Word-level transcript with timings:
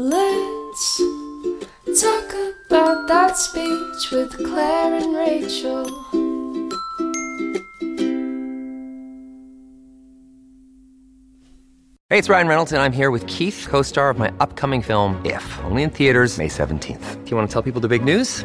Let's 0.00 1.02
talk 2.00 2.32
about 2.68 3.08
that 3.08 3.36
speech 3.36 4.12
with 4.12 4.30
Claire 4.46 4.94
and 4.94 5.12
Rachel. 5.12 5.88
Hey, 12.08 12.16
it's 12.16 12.28
Ryan 12.28 12.46
Reynolds, 12.46 12.70
and 12.70 12.80
I'm 12.80 12.92
here 12.92 13.10
with 13.10 13.26
Keith, 13.26 13.66
co 13.68 13.82
star 13.82 14.08
of 14.08 14.18
my 14.18 14.32
upcoming 14.38 14.82
film, 14.82 15.20
If, 15.24 15.58
only 15.64 15.82
in 15.82 15.90
theaters, 15.90 16.38
May 16.38 16.46
17th. 16.46 17.24
Do 17.24 17.30
you 17.32 17.36
want 17.36 17.50
to 17.50 17.52
tell 17.52 17.62
people 17.62 17.80
the 17.80 17.88
big 17.88 18.04
news? 18.04 18.44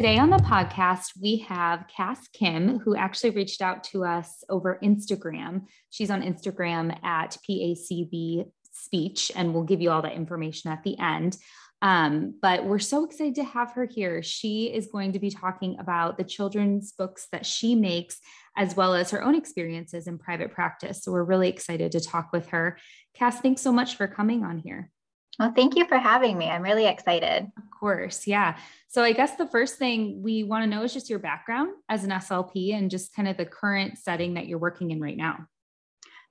Today 0.00 0.16
on 0.16 0.30
the 0.30 0.38
podcast, 0.38 1.10
we 1.20 1.36
have 1.46 1.84
Cass 1.94 2.26
Kim, 2.28 2.78
who 2.78 2.96
actually 2.96 3.32
reached 3.32 3.60
out 3.60 3.84
to 3.84 4.02
us 4.02 4.42
over 4.48 4.80
Instagram. 4.82 5.66
She's 5.90 6.10
on 6.10 6.22
Instagram 6.22 6.98
at 7.04 7.36
PACB 7.46 8.46
Speech, 8.72 9.30
and 9.36 9.52
we'll 9.52 9.64
give 9.64 9.82
you 9.82 9.90
all 9.90 10.00
that 10.00 10.14
information 10.14 10.72
at 10.72 10.82
the 10.84 10.98
end. 10.98 11.36
Um, 11.82 12.34
but 12.40 12.64
we're 12.64 12.78
so 12.78 13.04
excited 13.04 13.34
to 13.34 13.44
have 13.44 13.72
her 13.72 13.84
here. 13.84 14.22
She 14.22 14.72
is 14.72 14.86
going 14.86 15.12
to 15.12 15.18
be 15.18 15.28
talking 15.28 15.76
about 15.78 16.16
the 16.16 16.24
children's 16.24 16.92
books 16.92 17.26
that 17.30 17.44
she 17.44 17.74
makes, 17.74 18.20
as 18.56 18.74
well 18.74 18.94
as 18.94 19.10
her 19.10 19.22
own 19.22 19.34
experiences 19.34 20.06
in 20.06 20.16
private 20.16 20.50
practice. 20.50 21.02
So 21.02 21.12
we're 21.12 21.24
really 21.24 21.50
excited 21.50 21.92
to 21.92 22.00
talk 22.00 22.32
with 22.32 22.48
her. 22.48 22.78
Cass, 23.12 23.42
thanks 23.42 23.60
so 23.60 23.70
much 23.70 23.96
for 23.96 24.08
coming 24.08 24.44
on 24.44 24.60
here. 24.60 24.90
Well, 25.38 25.52
thank 25.54 25.76
you 25.76 25.86
for 25.86 25.98
having 25.98 26.38
me. 26.38 26.46
I'm 26.46 26.62
really 26.62 26.86
excited. 26.86 27.42
Of 27.44 27.69
course. 27.80 28.26
Yeah. 28.26 28.58
So, 28.88 29.02
I 29.02 29.12
guess 29.12 29.36
the 29.36 29.46
first 29.48 29.76
thing 29.76 30.22
we 30.22 30.44
want 30.44 30.62
to 30.62 30.70
know 30.70 30.82
is 30.82 30.92
just 30.92 31.10
your 31.10 31.18
background 31.18 31.70
as 31.88 32.04
an 32.04 32.10
SLP 32.10 32.74
and 32.74 32.90
just 32.90 33.14
kind 33.14 33.26
of 33.26 33.36
the 33.36 33.46
current 33.46 33.98
setting 33.98 34.34
that 34.34 34.46
you're 34.46 34.58
working 34.58 34.90
in 34.90 35.00
right 35.00 35.16
now. 35.16 35.46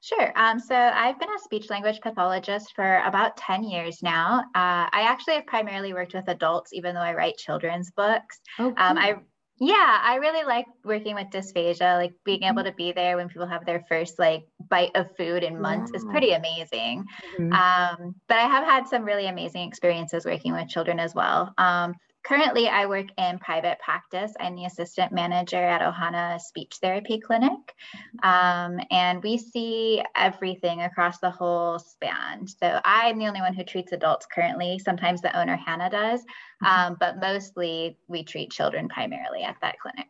Sure. 0.02 0.32
Um, 0.38 0.60
so 0.60 0.76
I've 0.76 1.20
been 1.20 1.30
a 1.30 1.40
speech 1.40 1.70
language 1.70 2.00
pathologist 2.00 2.74
for 2.74 3.02
about 3.06 3.36
10 3.36 3.64
years 3.64 4.02
now. 4.02 4.40
Uh, 4.56 4.88
I 4.92 5.02
actually 5.02 5.36
have 5.36 5.46
primarily 5.46 5.94
worked 5.94 6.14
with 6.14 6.30
adults, 6.30 6.72
even 6.72 6.96
though 6.96 7.02
I 7.02 7.14
write 7.14 7.36
children's 7.36 7.92
books. 7.92 8.40
Oh, 8.60 8.72
cool. 8.72 8.74
um, 8.78 8.98
I 8.98 9.18
yeah, 9.60 10.00
I 10.02 10.16
really 10.16 10.46
like 10.46 10.66
working 10.86 11.16
with 11.16 11.28
dysphagia, 11.28 11.98
like 11.98 12.14
being 12.24 12.44
able 12.44 12.64
mm-hmm. 12.64 12.68
to 12.68 12.76
be 12.76 12.92
there 12.94 13.18
when 13.18 13.28
people 13.28 13.48
have 13.48 13.66
their 13.66 13.84
first 13.90 14.18
like 14.18 14.48
bite 14.70 14.92
of 14.96 15.16
food 15.18 15.44
in 15.44 15.60
months 15.60 15.92
is 15.94 16.06
pretty 16.06 16.32
amazing. 16.32 17.06
Mm-hmm. 17.38 17.52
Um, 17.52 18.16
but 18.28 18.38
I 18.38 18.48
have 18.48 18.64
had 18.64 18.88
some 18.88 19.04
really 19.04 19.28
amazing 19.28 19.68
experiences 19.68 20.26
working 20.26 20.54
with 20.54 20.70
children 20.70 21.00
as 21.00 21.14
well. 21.14 21.54
Um, 21.58 21.96
Currently, 22.24 22.68
I 22.68 22.86
work 22.86 23.08
in 23.18 23.40
private 23.40 23.80
practice. 23.80 24.34
I'm 24.40 24.56
the 24.56 24.66
assistant 24.66 25.12
manager 25.12 25.58
at 25.58 25.82
Ohana 25.82 26.40
Speech 26.40 26.78
Therapy 26.82 27.20
Clinic. 27.20 27.74
Um, 28.22 28.80
and 28.92 29.24
we 29.24 29.38
see 29.38 30.04
everything 30.16 30.82
across 30.82 31.20
the 31.20 31.30
whole 31.30 31.80
span. 31.80 32.48
So 32.48 32.80
I'm 32.84 33.18
the 33.18 33.28
only 33.28 33.42
one 33.42 33.54
who 33.54 33.64
treats 33.64 33.94
adults 33.94 34.28
currently. 34.34 34.80
Sometimes 34.80 35.22
the 35.22 35.38
owner, 35.40 35.56
Hannah, 35.56 35.90
does, 35.90 36.22
mm-hmm. 36.22 36.66
um, 36.66 36.98
but 37.00 37.20
mostly 37.20 37.98
we 38.08 38.24
treat 38.24 38.52
children 38.52 38.90
primarily 38.90 39.44
at 39.44 39.56
that 39.62 39.80
clinic 39.80 40.10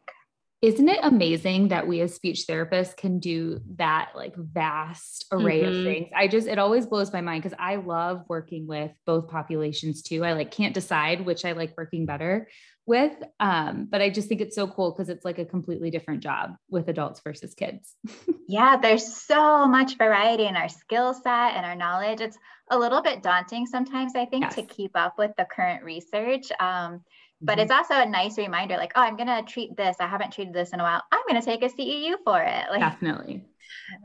isn't 0.62 0.90
it 0.90 1.00
amazing 1.04 1.70
that 1.70 1.88
we 1.88 2.02
as 2.02 2.14
speech 2.14 2.46
therapists 2.48 2.96
can 2.96 3.20
do 3.20 3.62
that 3.76 4.10
like 4.16 4.36
vast 4.36 5.26
array 5.32 5.62
mm-hmm. 5.62 5.78
of 5.80 5.84
things 5.84 6.10
i 6.16 6.28
just 6.28 6.48
it 6.48 6.60
always 6.60 6.86
blows 6.86 7.14
my 7.14 7.22
mind 7.22 7.42
because 7.42 7.58
i 7.60 7.76
love 7.76 8.24
working 8.28 8.68
with 8.68 8.92
both 9.06 9.30
populations 9.30 10.02
too 10.02 10.24
i 10.26 10.34
like 10.34 10.52
can't 10.52 10.74
decide 10.74 11.26
which 11.26 11.46
i 11.46 11.54
like 11.54 11.74
working 11.78 12.06
better 12.06 12.48
with 12.86 13.14
um, 13.40 13.88
but 13.90 14.02
i 14.02 14.10
just 14.10 14.28
think 14.28 14.42
it's 14.42 14.56
so 14.56 14.68
cool 14.68 14.92
because 14.92 15.10
it's 15.10 15.24
like 15.24 15.38
a 15.38 15.46
completely 15.46 15.92
different 15.92 16.22
job 16.22 16.56
with 16.70 16.90
adults 16.90 17.22
versus 17.24 17.54
kids 17.54 17.96
yeah 18.48 18.76
there's 18.76 19.16
so 19.16 19.68
much 19.68 19.98
variety 19.98 20.46
in 20.46 20.56
our 20.56 20.70
skill 20.70 21.14
set 21.14 21.56
and 21.56 21.66
our 21.66 21.76
knowledge 21.76 22.20
it's 22.20 22.38
a 22.72 22.78
little 22.78 23.02
bit 23.02 23.24
daunting 23.24 23.66
sometimes 23.66 24.14
i 24.16 24.26
think 24.26 24.44
yes. 24.44 24.56
to 24.56 24.64
keep 24.64 24.92
up 24.96 25.18
with 25.18 25.32
the 25.38 25.46
current 25.46 25.84
research 25.84 26.52
um, 26.60 27.02
but 27.42 27.54
mm-hmm. 27.54 27.62
it's 27.62 27.72
also 27.72 27.96
a 27.96 28.06
nice 28.06 28.38
reminder 28.38 28.78
like 28.78 28.92
oh 28.96 29.02
i'm 29.02 29.16
going 29.16 29.28
to 29.28 29.44
treat 29.52 29.76
this. 29.78 29.98
I 30.00 30.08
haven't 30.08 30.34
treated 30.34 30.54
this 30.54 30.72
in 30.72 30.80
a 30.80 30.84
while. 30.84 31.02
I'm 31.12 31.22
going 31.28 31.42
to 31.42 31.46
take 31.46 31.64
a 31.64 31.70
ceu 31.70 32.16
for 32.24 32.42
it. 32.42 32.66
Like 32.70 32.82
definitely. 32.82 33.46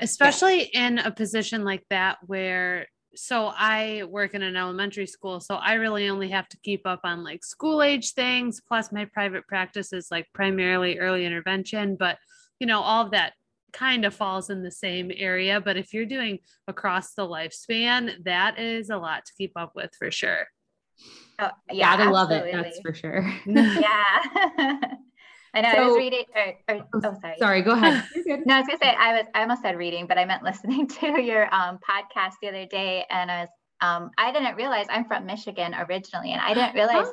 especially 0.00 0.70
yeah. 0.72 0.86
in 0.86 0.98
a 0.98 1.10
position 1.10 1.64
like 1.64 1.84
that 1.90 2.18
where 2.26 2.86
so 3.16 3.52
i 3.56 4.02
work 4.08 4.34
in 4.34 4.42
an 4.42 4.56
elementary 4.56 5.06
school 5.06 5.40
so 5.40 5.54
i 5.56 5.74
really 5.74 6.08
only 6.08 6.28
have 6.28 6.48
to 6.48 6.58
keep 6.64 6.86
up 6.86 7.00
on 7.04 7.22
like 7.22 7.44
school 7.44 7.82
age 7.82 8.12
things 8.12 8.60
plus 8.66 8.92
my 8.92 9.04
private 9.04 9.46
practice 9.46 9.92
is 9.92 10.08
like 10.10 10.26
primarily 10.32 10.98
early 10.98 11.24
intervention 11.24 11.96
but 11.96 12.18
you 12.58 12.66
know 12.66 12.80
all 12.80 13.04
of 13.04 13.12
that 13.12 13.32
kind 13.72 14.04
of 14.04 14.14
falls 14.14 14.50
in 14.50 14.62
the 14.62 14.70
same 14.70 15.10
area 15.16 15.60
but 15.60 15.76
if 15.76 15.92
you're 15.92 16.06
doing 16.06 16.38
across 16.68 17.14
the 17.14 17.26
lifespan 17.26 18.12
that 18.24 18.58
is 18.58 18.90
a 18.90 18.96
lot 18.96 19.24
to 19.24 19.32
keep 19.36 19.52
up 19.56 19.72
with 19.74 19.90
for 19.98 20.10
sure 20.10 20.46
Oh, 21.38 21.50
yeah, 21.70 21.96
gotta 21.96 22.10
love 22.10 22.30
it. 22.30 22.50
That's 22.52 22.80
for 22.80 22.94
sure. 22.94 23.32
yeah. 23.46 23.80
I 25.56 25.60
know. 25.60 25.70
So, 25.72 25.78
I 25.78 25.86
was 25.86 25.96
reading. 25.96 26.24
Or, 26.34 26.74
or, 26.74 26.86
oh, 26.94 27.16
sorry. 27.20 27.36
Sorry. 27.38 27.62
Go 27.62 27.72
ahead. 27.72 28.04
no, 28.44 28.56
I 28.56 28.58
was 28.60 28.66
gonna 28.66 28.78
say 28.82 28.94
I 28.98 29.12
was. 29.14 29.26
I 29.34 29.42
almost 29.42 29.62
said 29.62 29.76
reading, 29.76 30.06
but 30.06 30.18
I 30.18 30.24
meant 30.24 30.42
listening 30.42 30.88
to 30.88 31.20
your 31.20 31.52
um, 31.54 31.78
podcast 31.78 32.34
the 32.42 32.48
other 32.48 32.66
day, 32.66 33.04
and 33.10 33.30
I 33.30 33.40
was. 33.42 33.48
Um, 33.80 34.10
I 34.16 34.32
didn't 34.32 34.56
realize 34.56 34.86
I'm 34.88 35.04
from 35.04 35.26
Michigan 35.26 35.74
originally, 35.74 36.32
and 36.32 36.40
I 36.40 36.54
didn't 36.54 36.74
realize 36.74 37.06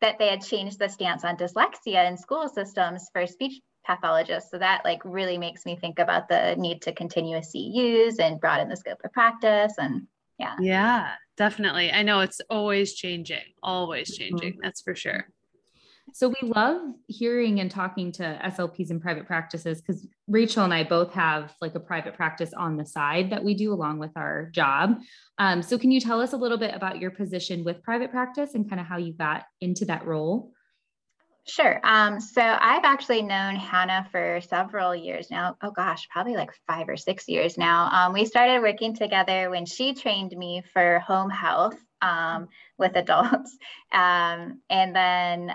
that 0.00 0.18
they 0.18 0.28
had 0.28 0.44
changed 0.44 0.78
the 0.78 0.88
stance 0.88 1.24
on 1.24 1.36
dyslexia 1.36 2.08
in 2.08 2.16
school 2.16 2.48
systems 2.48 3.08
for 3.12 3.26
speech 3.26 3.60
pathologists. 3.86 4.50
So 4.50 4.58
that 4.58 4.82
like 4.84 5.00
really 5.04 5.38
makes 5.38 5.64
me 5.64 5.76
think 5.76 5.98
about 5.98 6.28
the 6.28 6.56
need 6.56 6.82
to 6.82 6.92
continue 6.92 7.36
CEUs 7.36 8.18
and 8.18 8.40
broaden 8.40 8.68
the 8.68 8.76
scope 8.76 8.98
of 9.04 9.12
practice 9.12 9.74
and 9.78 10.06
yeah. 10.38 10.54
Yeah, 10.60 11.10
definitely. 11.36 11.92
I 11.92 12.02
know 12.02 12.20
it's 12.20 12.40
always 12.50 12.94
changing, 12.94 13.44
always 13.62 14.10
mm-hmm. 14.10 14.22
changing. 14.22 14.52
Mm-hmm. 14.54 14.60
That's 14.62 14.82
for 14.82 14.94
sure. 14.94 15.28
So 16.12 16.28
we 16.28 16.48
love 16.48 16.82
hearing 17.08 17.60
and 17.60 17.70
talking 17.70 18.12
to 18.12 18.38
SLPs 18.44 18.90
in 18.90 19.00
private 19.00 19.26
practices 19.26 19.80
because 19.80 20.06
Rachel 20.28 20.62
and 20.62 20.72
I 20.72 20.84
both 20.84 21.12
have 21.14 21.54
like 21.60 21.74
a 21.74 21.80
private 21.80 22.14
practice 22.14 22.52
on 22.52 22.76
the 22.76 22.84
side 22.84 23.30
that 23.30 23.42
we 23.42 23.54
do 23.54 23.72
along 23.72 23.98
with 23.98 24.12
our 24.14 24.50
job. 24.50 25.00
Um, 25.38 25.62
so 25.62 25.78
can 25.78 25.90
you 25.90 26.00
tell 26.00 26.20
us 26.20 26.32
a 26.32 26.36
little 26.36 26.58
bit 26.58 26.74
about 26.74 27.00
your 27.00 27.10
position 27.10 27.64
with 27.64 27.82
private 27.82 28.10
practice 28.10 28.54
and 28.54 28.68
kind 28.68 28.80
of 28.80 28.86
how 28.86 28.98
you 28.98 29.12
got 29.14 29.44
into 29.60 29.86
that 29.86 30.06
role? 30.06 30.52
Sure. 31.46 31.78
Um, 31.84 32.20
so 32.20 32.40
I've 32.40 32.84
actually 32.84 33.20
known 33.20 33.56
Hannah 33.56 34.08
for 34.10 34.40
several 34.40 34.94
years 34.96 35.30
now. 35.30 35.56
Oh 35.60 35.72
gosh, 35.72 36.08
probably 36.08 36.36
like 36.36 36.52
five 36.66 36.88
or 36.88 36.96
six 36.96 37.28
years 37.28 37.58
now. 37.58 37.90
Um, 37.92 38.14
we 38.14 38.24
started 38.24 38.62
working 38.62 38.94
together 38.96 39.50
when 39.50 39.66
she 39.66 39.92
trained 39.92 40.34
me 40.34 40.62
for 40.72 41.00
home 41.00 41.28
health 41.28 41.76
um, 42.00 42.48
with 42.78 42.96
adults. 42.96 43.56
Um, 43.92 44.60
and 44.68 44.96
then 44.96 45.54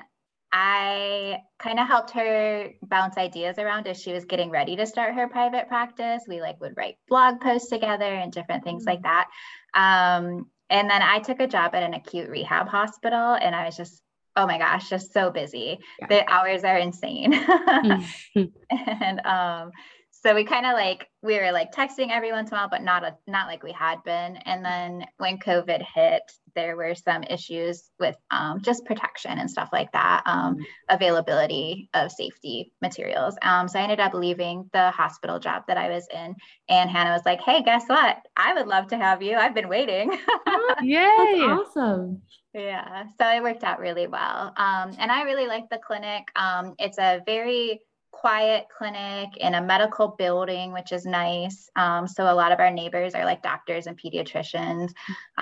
I 0.53 1.39
kind 1.57 1.77
of 1.77 1.87
helped 1.87 2.11
her 2.11 2.69
bounce 2.81 3.17
ideas 3.17 3.57
around 3.59 3.85
as 3.87 4.01
she 4.01 4.13
was 4.13 4.23
getting 4.23 4.49
ready 4.49 4.77
to 4.77 4.85
start 4.85 5.15
her 5.15 5.27
private 5.27 5.67
practice. 5.67 6.23
We 6.25 6.39
like 6.39 6.61
would 6.61 6.77
write 6.77 6.95
blog 7.09 7.41
posts 7.41 7.69
together 7.69 8.05
and 8.05 8.31
different 8.31 8.63
things 8.63 8.85
like 8.85 9.01
that. 9.01 9.27
Um, 9.73 10.45
and 10.69 10.89
then 10.89 11.01
I 11.01 11.19
took 11.19 11.41
a 11.41 11.47
job 11.47 11.75
at 11.75 11.83
an 11.83 11.93
acute 11.95 12.29
rehab 12.29 12.69
hospital 12.69 13.33
and 13.33 13.53
I 13.53 13.65
was 13.65 13.75
just 13.75 14.01
oh 14.39 14.47
my 14.47 14.57
gosh, 14.57 14.89
just 14.89 15.11
so 15.13 15.29
busy. 15.29 15.79
Yeah. 15.99 16.07
The 16.07 16.31
hours 16.31 16.63
are 16.63 16.77
insane. 16.77 17.33
mm-hmm. 17.33 18.43
and 18.71 19.25
um, 19.25 19.71
so 20.11 20.33
we 20.33 20.45
kind 20.45 20.65
of 20.65 20.73
like 20.73 21.07
we 21.21 21.37
were 21.37 21.51
like 21.51 21.73
texting 21.73 22.09
every 22.09 22.31
once 22.31 22.49
in 22.49 22.57
a 22.57 22.61
while, 22.61 22.69
but 22.69 22.81
not 22.81 23.03
a 23.03 23.15
not 23.27 23.47
like 23.47 23.63
we 23.63 23.73
had 23.73 24.03
been. 24.03 24.37
And 24.37 24.63
then 24.63 25.05
when 25.17 25.39
COVID 25.39 25.83
hit, 25.93 26.23
there 26.55 26.77
were 26.77 26.95
some 26.95 27.23
issues 27.23 27.89
with 27.99 28.15
um, 28.31 28.61
just 28.61 28.85
protection 28.85 29.37
and 29.39 29.49
stuff 29.49 29.69
like 29.73 29.91
that, 29.91 30.23
um, 30.25 30.55
mm-hmm. 30.55 30.63
availability 30.89 31.89
of 31.93 32.11
safety 32.11 32.71
materials. 32.81 33.35
Um, 33.41 33.67
so 33.67 33.79
I 33.79 33.83
ended 33.83 33.99
up 33.99 34.13
leaving 34.13 34.69
the 34.71 34.91
hospital 34.91 35.39
job 35.39 35.63
that 35.67 35.77
I 35.77 35.89
was 35.89 36.07
in, 36.13 36.35
and 36.69 36.89
Hannah 36.89 37.11
was 37.11 37.25
like, 37.25 37.41
"Hey, 37.41 37.61
guess 37.61 37.83
what? 37.87 38.17
I 38.37 38.53
would 38.53 38.67
love 38.67 38.87
to 38.87 38.97
have 38.97 39.21
you. 39.21 39.35
I've 39.35 39.55
been 39.55 39.69
waiting." 39.69 40.17
oh, 40.47 40.75
yay! 40.81 41.39
That's 41.39 41.75
awesome. 41.77 42.21
Yeah, 42.53 43.05
so 43.19 43.29
it 43.29 43.43
worked 43.43 43.63
out 43.63 43.79
really 43.79 44.07
well. 44.07 44.53
Um, 44.57 44.95
and 44.97 45.11
I 45.11 45.23
really 45.23 45.47
like 45.47 45.69
the 45.69 45.77
clinic. 45.77 46.29
Um, 46.35 46.73
it's 46.79 46.97
a 46.97 47.21
very 47.25 47.81
quiet 48.11 48.65
clinic 48.75 49.37
in 49.37 49.53
a 49.53 49.61
medical 49.61 50.09
building, 50.17 50.73
which 50.73 50.91
is 50.91 51.05
nice. 51.05 51.69
Um, 51.75 52.07
so 52.07 52.23
a 52.23 52.33
lot 52.33 52.51
of 52.51 52.59
our 52.59 52.71
neighbors 52.71 53.13
are 53.13 53.23
like 53.23 53.43
doctors 53.43 53.85
and 53.85 53.99
pediatricians, 53.99 54.89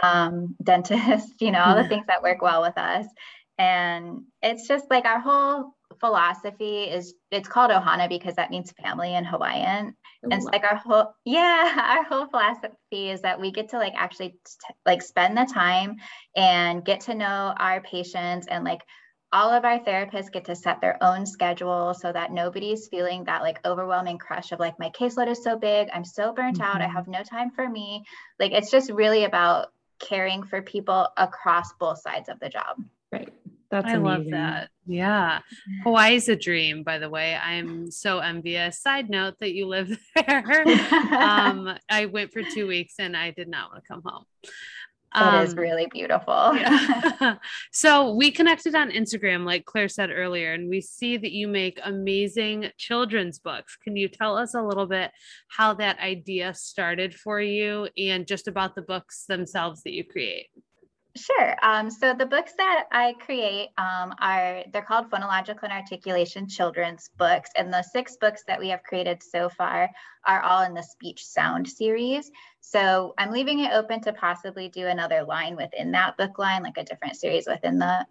um, 0.03 0.55
dentists, 0.61 1.33
you 1.39 1.51
know, 1.51 1.63
all 1.63 1.75
the 1.75 1.87
things 1.87 2.07
that 2.07 2.21
work 2.23 2.41
well 2.41 2.61
with 2.61 2.77
us. 2.77 3.05
And 3.57 4.23
it's 4.41 4.67
just 4.67 4.85
like 4.89 5.05
our 5.05 5.19
whole 5.19 5.76
philosophy 5.99 6.83
is 6.83 7.13
it's 7.31 7.47
called 7.47 7.71
ohana 7.71 8.09
because 8.09 8.35
that 8.35 8.51
means 8.51 8.71
family 8.83 9.15
in 9.15 9.23
hawaiian 9.23 9.95
Oh, 10.23 10.29
and 10.31 10.41
it's 10.41 10.45
like 10.45 10.63
our 10.63 10.75
whole 10.75 11.13
yeah 11.25 11.95
our 11.97 12.03
whole 12.03 12.27
philosophy 12.27 13.09
is 13.09 13.21
that 13.21 13.39
we 13.39 13.51
get 13.51 13.69
to 13.69 13.77
like 13.77 13.93
actually 13.95 14.29
t- 14.29 14.73
like 14.85 15.01
spend 15.01 15.37
the 15.37 15.45
time 15.45 15.95
and 16.35 16.83
get 16.83 17.01
to 17.01 17.15
know 17.15 17.53
our 17.57 17.81
patients 17.81 18.47
and 18.47 18.63
like 18.63 18.81
all 19.33 19.51
of 19.51 19.65
our 19.65 19.79
therapists 19.79 20.31
get 20.31 20.45
to 20.45 20.55
set 20.55 20.79
their 20.79 20.97
own 21.03 21.25
schedule 21.25 21.93
so 21.93 22.11
that 22.11 22.31
nobody's 22.31 22.87
feeling 22.87 23.25
that 23.25 23.41
like 23.41 23.59
overwhelming 23.65 24.17
crush 24.17 24.51
of 24.51 24.59
like 24.59 24.79
my 24.79 24.89
caseload 24.89 25.27
is 25.27 25.43
so 25.43 25.57
big 25.57 25.87
i'm 25.93 26.05
so 26.05 26.33
burnt 26.33 26.61
out 26.61 26.81
i 26.81 26.87
Mhm. 26.87 26.93
have 26.93 27.07
no 27.07 27.23
time 27.23 27.51
for 27.51 27.67
me 27.67 28.03
like 28.39 28.51
it's 28.51 28.71
just 28.71 28.91
really 28.91 29.23
about 29.25 29.67
caring 29.99 30.43
for 30.43 30.61
people 30.61 31.07
across 31.17 31.73
both 31.79 31.99
sides 31.99 32.29
of 32.29 32.39
the 32.39 32.49
job 32.49 32.77
right. 33.11 33.33
That's 33.69 33.87
I 33.87 33.95
love 33.95 34.25
that. 34.31 34.69
Yeah. 34.85 35.39
Hawaii's 35.83 36.29
a 36.29 36.35
dream, 36.37 36.83
by 36.83 36.99
the 36.99 37.09
way. 37.09 37.35
I'm 37.35 37.91
so 37.91 38.19
envious. 38.19 38.81
Side 38.81 39.09
note 39.09 39.35
that 39.39 39.53
you 39.53 39.67
live 39.67 39.97
there. 40.15 40.43
um, 41.17 41.77
I 41.89 42.05
went 42.05 42.31
for 42.31 42.43
two 42.43 42.67
weeks 42.67 42.95
and 42.99 43.15
I 43.15 43.31
did 43.31 43.49
not 43.49 43.71
want 43.71 43.83
to 43.83 43.87
come 43.87 44.01
home. 44.05 44.23
it 45.15 45.43
is 45.43 45.53
Um, 45.53 45.59
really 45.59 45.87
beautiful 45.91 46.51
yeah. 46.55 47.35
so 47.71 48.13
we 48.13 48.31
connected 48.31 48.75
on 48.75 48.91
Instagram, 48.91 49.45
like 49.45 49.65
Claire 49.65 49.89
said 49.89 50.11
earlier, 50.11 50.53
and 50.53 50.69
we 50.69 50.79
see 50.79 51.17
that 51.17 51.31
you 51.31 51.47
make 51.47 51.79
amazing 51.83 52.69
children's 52.77 53.39
books. 53.39 53.77
Can 53.83 53.95
you 53.97 54.07
tell 54.07 54.37
us 54.37 54.53
a 54.53 54.61
little 54.61 54.85
bit 54.85 55.11
how 55.49 55.73
that 55.75 55.99
idea 55.99 56.53
started 56.53 57.13
for 57.15 57.41
you 57.41 57.89
and 57.97 58.27
just 58.27 58.47
about 58.47 58.75
the 58.75 58.81
books 58.81 59.25
themselves 59.27 59.83
that 59.83 59.93
you 59.93 60.05
create? 60.05 60.47
Sure. 61.17 61.55
Um, 61.63 61.89
so 61.89 62.13
the 62.13 62.25
books 62.25 62.53
that 62.57 62.85
I 62.91 63.13
create 63.19 63.69
um, 63.77 64.13
are 64.19 64.63
they're 64.71 64.83
called 64.83 65.09
phonological 65.09 65.63
and 65.63 65.73
articulation 65.73 66.47
children's 66.47 67.09
books, 67.17 67.49
and 67.55 67.73
the 67.73 67.81
six 67.81 68.17
books 68.17 68.43
that 68.45 68.59
we 68.59 68.69
have 68.69 68.83
created 68.83 69.23
so 69.23 69.49
far 69.49 69.89
are 70.25 70.41
all 70.41 70.63
in 70.63 70.73
the 70.73 70.83
speech 70.83 71.25
sound 71.25 71.67
series. 71.67 72.29
So 72.61 73.15
I'm 73.17 73.31
leaving 73.31 73.59
it 73.59 73.71
open 73.73 74.01
to 74.01 74.13
possibly 74.13 74.69
do 74.69 74.85
another 74.87 75.23
line 75.23 75.55
within 75.55 75.91
that 75.91 76.17
book 76.17 76.37
line, 76.37 76.63
like 76.63 76.77
a 76.77 76.83
different 76.83 77.15
series 77.15 77.47
within 77.47 77.79
the 77.79 78.05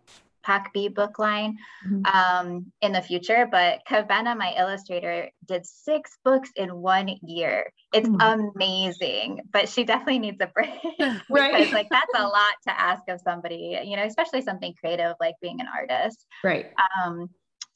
Pac 0.46 0.72
B 0.72 0.88
book 0.88 1.19
line 1.19 1.56
Mhm. 1.84 2.06
um, 2.14 2.72
in 2.81 2.93
the 2.93 3.02
future. 3.02 3.48
But 3.50 3.81
Kavena, 3.90 4.37
my 4.38 4.54
illustrator, 4.56 5.28
did 5.44 5.66
six 5.66 6.16
books 6.25 6.50
in 6.54 6.76
one 6.76 7.08
year. 7.22 7.72
It's 7.93 8.08
Oh 8.08 8.50
amazing, 8.54 9.40
but 9.52 9.69
she 9.69 9.82
definitely 9.84 10.20
needs 10.20 10.40
a 10.40 10.46
break 10.46 10.70
Right. 11.28 11.52
because 11.52 11.72
like 11.72 11.88
that's 11.90 12.14
a 12.14 12.22
lot 12.22 12.54
to 12.69 12.81
ask 12.81 13.02
of 13.08 13.20
somebody, 13.20 13.78
you 13.84 13.96
know, 13.96 14.04
especially 14.04 14.43
something 14.43 14.72
creative 14.78 15.14
like 15.20 15.34
being 15.43 15.60
an 15.60 15.66
artist. 15.75 16.25
Right. 16.44 16.66
Um, 17.04 17.28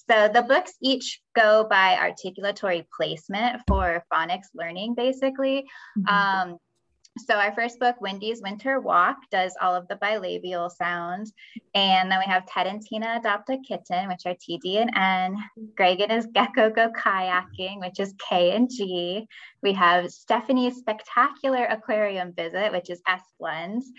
so 0.08 0.28
the 0.28 0.43
books 0.43 0.72
each 0.82 1.20
go 1.37 1.67
by 1.69 1.96
articulatory 1.96 2.84
placement 2.96 3.62
for 3.69 4.05
phonics 4.12 4.49
learning, 4.55 4.94
basically. 4.94 5.64
Mhm. 5.99 6.12
Um, 6.12 6.58
so 7.18 7.34
our 7.34 7.52
first 7.52 7.78
book, 7.80 8.00
Wendy's 8.00 8.40
Winter 8.40 8.80
Walk, 8.80 9.16
does 9.30 9.54
all 9.60 9.74
of 9.74 9.88
the 9.88 9.96
bilabial 9.96 10.70
sounds. 10.70 11.32
And 11.74 12.10
then 12.10 12.18
we 12.18 12.30
have 12.30 12.46
Ted 12.46 12.66
and 12.66 12.80
Tina 12.80 13.16
Adopt 13.18 13.50
a 13.50 13.58
Kitten, 13.58 14.08
which 14.08 14.26
are 14.26 14.34
TD 14.34 14.76
and 14.76 14.90
N. 14.96 15.36
Greg 15.76 16.00
and 16.00 16.12
his 16.12 16.26
Gecko 16.26 16.70
Go 16.70 16.90
Kayaking, 16.90 17.80
which 17.80 17.98
is 17.98 18.14
K 18.28 18.52
and 18.52 18.70
G. 18.70 19.26
We 19.62 19.72
have 19.72 20.10
Stephanie's 20.10 20.76
Spectacular 20.76 21.64
Aquarium 21.64 22.32
Visit, 22.32 22.72
which 22.72 22.90
is 22.90 23.02
S 23.06 23.22
blends. 23.38 23.90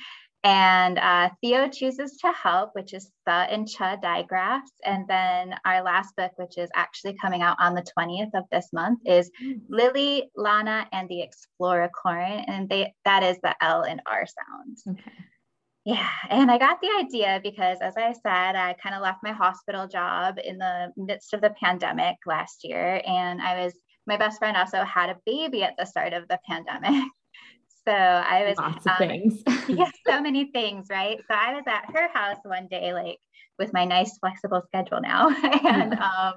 And 0.43 0.97
uh, 0.97 1.29
Theo 1.41 1.69
chooses 1.69 2.17
to 2.17 2.31
help, 2.31 2.71
which 2.73 2.93
is 2.93 3.11
the 3.27 3.31
and 3.31 3.67
cha 3.67 3.95
digraphs. 3.97 4.71
And 4.83 5.07
then 5.07 5.55
our 5.65 5.83
last 5.83 6.15
book, 6.15 6.31
which 6.37 6.57
is 6.57 6.69
actually 6.73 7.15
coming 7.21 7.43
out 7.43 7.57
on 7.59 7.75
the 7.75 7.85
20th 7.97 8.31
of 8.33 8.45
this 8.51 8.69
month, 8.73 8.99
is 9.05 9.29
Lily, 9.69 10.31
Lana, 10.35 10.87
and 10.91 11.07
the 11.09 11.23
Exploracorn. 11.23 12.43
And 12.47 12.67
they 12.67 12.93
that 13.05 13.21
is 13.21 13.37
the 13.43 13.55
L 13.61 13.83
and 13.83 14.01
R 14.07 14.25
sounds. 14.25 14.83
Okay. 14.87 15.11
Yeah. 15.83 16.09
And 16.29 16.51
I 16.51 16.57
got 16.59 16.79
the 16.81 16.89
idea 16.89 17.39
because, 17.41 17.79
as 17.81 17.95
I 17.97 18.13
said, 18.13 18.55
I 18.55 18.75
kind 18.81 18.93
of 18.95 19.01
left 19.01 19.23
my 19.23 19.31
hospital 19.31 19.87
job 19.87 20.37
in 20.43 20.57
the 20.59 20.91
midst 20.95 21.33
of 21.33 21.41
the 21.41 21.55
pandemic 21.61 22.17
last 22.27 22.63
year. 22.63 23.01
And 23.05 23.41
I 23.41 23.63
was, 23.63 23.73
my 24.05 24.17
best 24.17 24.37
friend 24.37 24.55
also 24.55 24.83
had 24.83 25.09
a 25.09 25.17
baby 25.25 25.63
at 25.63 25.73
the 25.77 25.85
start 25.85 26.13
of 26.13 26.27
the 26.27 26.39
pandemic. 26.47 27.03
So 27.87 27.93
I 27.93 28.45
was 28.47 28.57
Lots 28.57 28.85
of 28.85 28.91
um, 28.91 28.97
things. 28.97 29.43
yeah, 29.69 29.89
so 30.07 30.21
many 30.21 30.51
things, 30.51 30.87
right? 30.89 31.17
So 31.29 31.35
I 31.35 31.53
was 31.53 31.63
at 31.67 31.85
her 31.93 32.09
house 32.13 32.37
one 32.43 32.67
day, 32.69 32.93
like 32.93 33.17
with 33.57 33.73
my 33.73 33.85
nice 33.85 34.17
flexible 34.19 34.61
schedule 34.67 35.01
now, 35.01 35.29
and 35.43 35.93
um, 35.93 36.33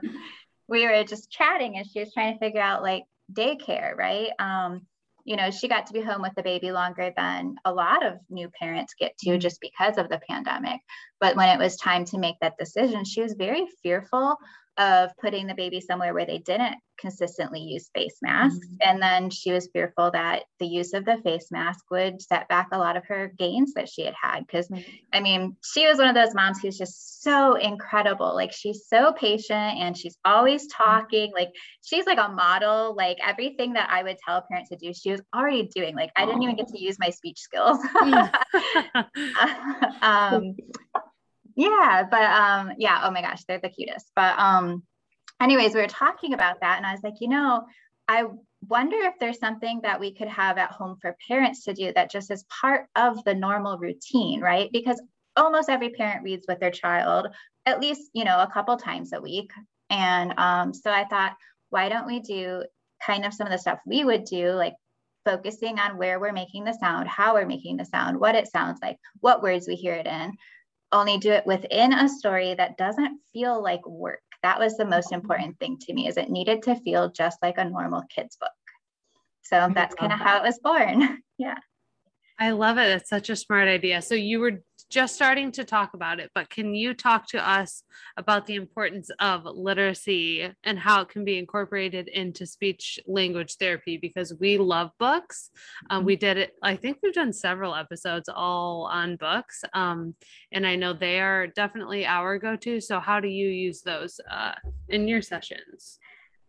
we 0.68 0.86
were 0.86 1.04
just 1.04 1.30
chatting, 1.30 1.76
and 1.76 1.86
she 1.86 2.00
was 2.00 2.12
trying 2.12 2.34
to 2.34 2.38
figure 2.38 2.60
out 2.60 2.82
like 2.82 3.04
daycare, 3.32 3.96
right? 3.96 4.30
Um, 4.38 4.82
you 5.26 5.36
know, 5.36 5.50
she 5.50 5.68
got 5.68 5.86
to 5.86 5.94
be 5.94 6.02
home 6.02 6.20
with 6.20 6.34
the 6.36 6.42
baby 6.42 6.70
longer 6.70 7.10
than 7.16 7.56
a 7.64 7.72
lot 7.72 8.04
of 8.04 8.18
new 8.28 8.50
parents 8.60 8.94
get 8.98 9.16
to 9.18 9.30
Mhm. 9.30 9.40
just 9.40 9.60
because 9.60 9.96
of 9.96 10.10
the 10.10 10.20
pandemic. 10.28 10.80
But 11.18 11.34
when 11.36 11.48
it 11.48 11.58
was 11.58 11.76
time 11.76 12.04
to 12.06 12.18
make 12.18 12.36
that 12.40 12.58
decision, 12.58 13.04
she 13.04 13.22
was 13.22 13.32
very 13.34 13.66
fearful 13.82 14.36
of 14.78 15.10
putting 15.20 15.46
the 15.46 15.54
baby 15.54 15.80
somewhere 15.80 16.12
where 16.12 16.26
they 16.26 16.38
didn't 16.38 16.76
consistently 16.98 17.60
use 17.60 17.90
face 17.94 18.16
masks. 18.22 18.66
Mhm. 18.66 18.76
And 18.80 19.02
then 19.02 19.30
she 19.30 19.52
was 19.52 19.68
fearful 19.72 20.10
that 20.12 20.44
the 20.58 20.66
use 20.66 20.94
of 20.94 21.04
the 21.04 21.18
face 21.18 21.50
mask 21.50 21.84
would 21.90 22.22
set 22.22 22.48
back 22.48 22.68
a 22.72 22.78
lot 22.78 22.96
of 22.96 23.04
her 23.06 23.32
gains 23.38 23.74
that 23.74 23.88
she 23.88 24.04
had 24.04 24.14
had. 24.20 24.46
Because 24.46 24.68
Right. 24.70 24.84
I 25.12 25.20
mean, 25.20 25.56
she 25.62 25.86
was 25.86 25.98
one 25.98 26.08
of 26.08 26.14
those 26.14 26.34
moms 26.34 26.60
who's 26.60 26.78
just 26.78 27.22
so 27.22 27.54
incredible. 27.54 28.34
Like 28.34 28.52
she's 28.52 28.86
so 28.86 29.12
patient 29.12 29.78
and 29.78 29.96
she's 29.96 30.16
always 30.24 30.66
talking. 30.68 31.32
Like 31.32 31.50
she's 31.82 32.06
like 32.06 32.18
a 32.18 32.28
model. 32.28 32.94
Like 32.96 33.18
everything 33.24 33.74
that 33.74 33.90
I 33.90 34.02
would 34.02 34.16
tell 34.24 34.38
a 34.38 34.42
parent 34.42 34.68
to 34.68 34.76
do, 34.76 34.92
she 34.92 35.10
was 35.10 35.22
already 35.34 35.68
doing. 35.74 35.94
Like 35.94 36.10
I 36.16 36.26
didn't 36.26 36.42
even 36.42 36.56
get 36.56 36.68
to 36.68 36.80
use 36.80 36.98
my 36.98 37.10
speech 37.10 37.40
skills. 37.40 37.78
um, 40.02 40.56
yeah, 41.54 42.04
but 42.10 42.22
um, 42.22 42.72
yeah, 42.78 43.00
oh 43.04 43.10
my 43.10 43.22
gosh, 43.22 43.44
they're 43.44 43.60
the 43.60 43.68
cutest. 43.68 44.10
But 44.14 44.38
um, 44.38 44.82
anyways, 45.40 45.74
we 45.74 45.80
were 45.80 45.86
talking 45.86 46.34
about 46.34 46.60
that, 46.60 46.76
and 46.76 46.86
I 46.86 46.92
was 46.92 47.02
like, 47.02 47.20
you 47.20 47.28
know, 47.28 47.64
I 48.08 48.24
wonder 48.68 48.96
if 48.96 49.14
there's 49.20 49.38
something 49.38 49.80
that 49.82 50.00
we 50.00 50.14
could 50.14 50.28
have 50.28 50.58
at 50.58 50.70
home 50.70 50.96
for 51.00 51.16
parents 51.28 51.64
to 51.64 51.74
do 51.74 51.92
that 51.94 52.10
just 52.10 52.30
is 52.30 52.44
part 52.44 52.86
of 52.96 53.22
the 53.24 53.34
normal 53.34 53.78
routine, 53.78 54.40
right? 54.40 54.70
Because 54.72 55.00
almost 55.36 55.68
every 55.68 55.90
parent 55.90 56.22
reads 56.22 56.46
with 56.48 56.60
their 56.60 56.70
child 56.70 57.28
at 57.66 57.80
least, 57.80 58.10
you 58.12 58.24
know, 58.24 58.40
a 58.40 58.50
couple 58.50 58.76
times 58.76 59.12
a 59.12 59.20
week. 59.20 59.50
And 59.90 60.34
um, 60.38 60.74
so 60.74 60.90
I 60.90 61.04
thought, 61.04 61.34
why 61.70 61.88
don't 61.88 62.06
we 62.06 62.20
do 62.20 62.62
kind 63.04 63.24
of 63.24 63.34
some 63.34 63.46
of 63.46 63.52
the 63.52 63.58
stuff 63.58 63.78
we 63.86 64.04
would 64.04 64.24
do, 64.24 64.50
like 64.50 64.74
focusing 65.24 65.78
on 65.78 65.96
where 65.96 66.20
we're 66.20 66.32
making 66.32 66.64
the 66.64 66.74
sound, 66.74 67.08
how 67.08 67.34
we're 67.34 67.46
making 67.46 67.76
the 67.76 67.84
sound, 67.84 68.20
what 68.20 68.34
it 68.34 68.48
sounds 68.48 68.78
like, 68.82 68.98
what 69.20 69.42
words 69.42 69.66
we 69.66 69.74
hear 69.74 69.94
it 69.94 70.06
in, 70.06 70.32
only 70.94 71.18
do 71.18 71.30
it 71.30 71.44
within 71.44 71.92
a 71.92 72.08
story 72.08 72.54
that 72.54 72.78
doesn't 72.78 73.20
feel 73.32 73.62
like 73.62 73.86
work. 73.86 74.22
That 74.42 74.58
was 74.58 74.76
the 74.76 74.84
most 74.84 75.06
mm-hmm. 75.06 75.20
important 75.20 75.58
thing 75.58 75.78
to 75.82 75.92
me 75.92 76.08
is 76.08 76.16
it 76.16 76.30
needed 76.30 76.62
to 76.62 76.76
feel 76.76 77.10
just 77.10 77.38
like 77.42 77.58
a 77.58 77.64
normal 77.64 78.02
kid's 78.14 78.36
book. 78.36 78.50
So 79.42 79.58
oh 79.58 79.72
that's 79.74 79.94
kind 79.94 80.12
of 80.12 80.20
love 80.20 80.26
how 80.26 80.36
it 80.38 80.42
was 80.44 80.58
born. 80.62 81.18
yeah. 81.38 81.58
I 82.38 82.50
love 82.50 82.78
it. 82.78 82.90
It's 82.90 83.10
such 83.10 83.28
a 83.30 83.36
smart 83.36 83.68
idea. 83.68 84.02
So 84.02 84.14
you 84.14 84.40
were 84.40 84.62
just 84.94 85.16
starting 85.16 85.50
to 85.50 85.64
talk 85.64 85.94
about 85.94 86.20
it, 86.20 86.30
but 86.36 86.48
can 86.48 86.72
you 86.72 86.94
talk 86.94 87.26
to 87.26 87.50
us 87.50 87.82
about 88.16 88.46
the 88.46 88.54
importance 88.54 89.10
of 89.18 89.44
literacy 89.44 90.48
and 90.62 90.78
how 90.78 91.00
it 91.00 91.08
can 91.08 91.24
be 91.24 91.36
incorporated 91.36 92.06
into 92.06 92.46
speech 92.46 93.00
language 93.08 93.56
therapy? 93.56 93.96
Because 93.96 94.32
we 94.38 94.56
love 94.56 94.90
books. 95.00 95.50
Um, 95.90 96.04
we 96.04 96.14
did 96.14 96.36
it, 96.36 96.52
I 96.62 96.76
think 96.76 96.98
we've 97.02 97.12
done 97.12 97.32
several 97.32 97.74
episodes 97.74 98.28
all 98.32 98.84
on 98.84 99.16
books. 99.16 99.64
Um, 99.74 100.14
and 100.52 100.64
I 100.64 100.76
know 100.76 100.92
they 100.92 101.18
are 101.18 101.48
definitely 101.48 102.06
our 102.06 102.38
go 102.38 102.54
to. 102.54 102.80
So, 102.80 103.00
how 103.00 103.18
do 103.18 103.26
you 103.26 103.48
use 103.48 103.82
those 103.82 104.20
uh, 104.30 104.52
in 104.88 105.08
your 105.08 105.22
sessions? 105.22 105.98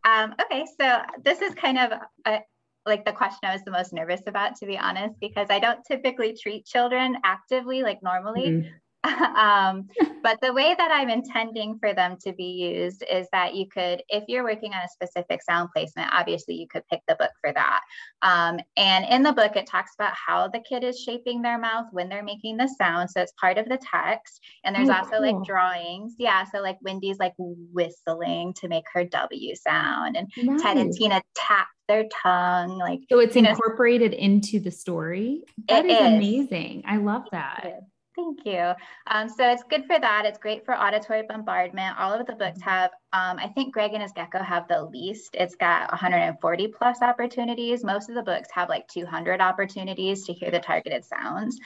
Um, 0.08 0.36
okay, 0.44 0.66
so 0.80 1.00
this 1.24 1.42
is 1.42 1.56
kind 1.56 1.80
of 1.80 1.94
a, 2.28 2.42
like 2.86 3.06
the 3.06 3.14
question 3.14 3.40
I 3.44 3.54
was 3.54 3.64
the 3.64 3.72
most 3.72 3.94
nervous 3.94 4.22
about, 4.28 4.56
to 4.58 4.66
be 4.66 4.78
honest, 4.78 5.20
because 5.20 5.48
I 5.50 5.60
don't 5.60 5.84
typically 5.86 6.34
treat 6.36 6.66
children 6.66 7.18
actively 7.24 7.84
like 7.84 8.02
normally. 8.04 8.52
Mhm. 8.52 8.70
um, 9.36 9.88
but 10.24 10.40
the 10.42 10.54
way 10.54 10.74
that 10.78 10.92
I'm 10.92 11.10
intending 11.10 11.78
for 11.80 11.94
them 11.94 12.18
to 12.24 12.34
be 12.34 12.44
used 12.76 13.04
is 13.12 13.28
that 13.32 13.54
you 13.56 13.68
could, 13.68 14.02
if 14.10 14.24
you're 14.28 14.44
working 14.44 14.74
on 14.74 14.82
a 14.84 14.90
specific 14.90 15.42
sound 15.44 15.70
placement, 15.74 16.10
obviously 16.12 16.56
you 16.56 16.68
could 16.68 16.84
pick 16.90 17.02
the 17.08 17.16
book 17.16 17.32
for 17.42 17.54
that. 17.54 17.82
Um, 18.22 18.60
and 18.78 19.06
in 19.10 19.24
the 19.24 19.34
book, 19.34 19.56
it 19.56 19.68
talks 19.68 19.92
about 19.98 20.14
how 20.16 20.48
the 20.48 20.60
kid 20.68 20.84
is 20.84 21.00
shaping 21.00 21.42
their 21.42 21.60
mouth 21.60 21.86
when 21.92 22.10
they're 22.10 22.24
making 22.24 22.58
the 22.58 22.68
sound. 22.78 23.10
So 23.12 23.22
it's 23.22 23.34
part 23.40 23.58
of 23.58 23.68
the 23.70 23.80
text. 23.92 24.40
And 24.64 24.76
there's 24.76 24.90
Oh, 24.90 24.94
also 24.94 25.12
cool. 25.12 25.22
like 25.22 25.46
drawings. 25.46 26.16
Yeah. 26.18 26.44
So 26.46 26.60
like 26.62 26.78
Wendy's 26.82 27.20
like 27.20 27.34
whistling 27.38 28.54
to 28.56 28.68
make 28.68 28.86
her 28.94 29.04
W 29.06 29.56
sound, 29.56 30.18
and 30.18 30.32
Ted 30.60 30.78
and 30.78 30.92
Tina 30.94 31.22
tap 31.36 31.68
their 31.88 32.06
tongue. 32.24 32.78
Like, 32.78 33.02
So 33.10 33.20
it's 33.20 33.36
you 33.36 33.44
know, 33.44 33.52
incorporated 33.52 34.14
into 34.14 34.60
the 34.60 34.72
story. 34.72 35.44
That 35.68 35.86
It 35.86 35.92
is, 35.92 35.98
is. 36.00 36.06
amazing. 36.08 36.84
I 36.88 36.98
love 36.98 37.24
that. 37.32 37.82
Thank 38.16 38.46
you. 38.46 38.74
Um, 39.08 39.28
so 39.28 39.52
it's 39.52 39.64
good 39.64 39.86
for 39.86 40.00
that. 40.00 40.24
It's 40.26 40.38
great 40.38 40.64
for 40.64 40.74
auditory 40.74 41.24
bombardment. 41.28 41.98
All 42.00 42.14
of 42.14 42.26
the 42.26 42.34
books 42.34 42.60
mm-hmm. 42.60 42.70
have, 42.70 42.92
um, 43.12 43.38
I 43.40 43.48
think 43.54 43.74
Greg 43.74 43.94
and 43.94 44.02
his 44.02 44.14
gecko 44.14 44.40
have 44.40 44.68
the 44.68 44.84
least. 44.86 45.36
It's 45.36 45.56
got 45.56 45.92
140 45.92 46.68
plus 46.70 47.02
opportunities. 47.02 47.84
Most 47.84 48.10
of 48.10 48.16
the 48.16 48.24
books 48.24 48.50
have 48.54 48.70
like 48.70 48.88
200 48.88 49.42
opportunities 49.42 50.24
to 50.26 50.34
hear 50.34 50.50
the 50.50 50.60
targeted 50.60 51.04
sounds. 51.04 51.60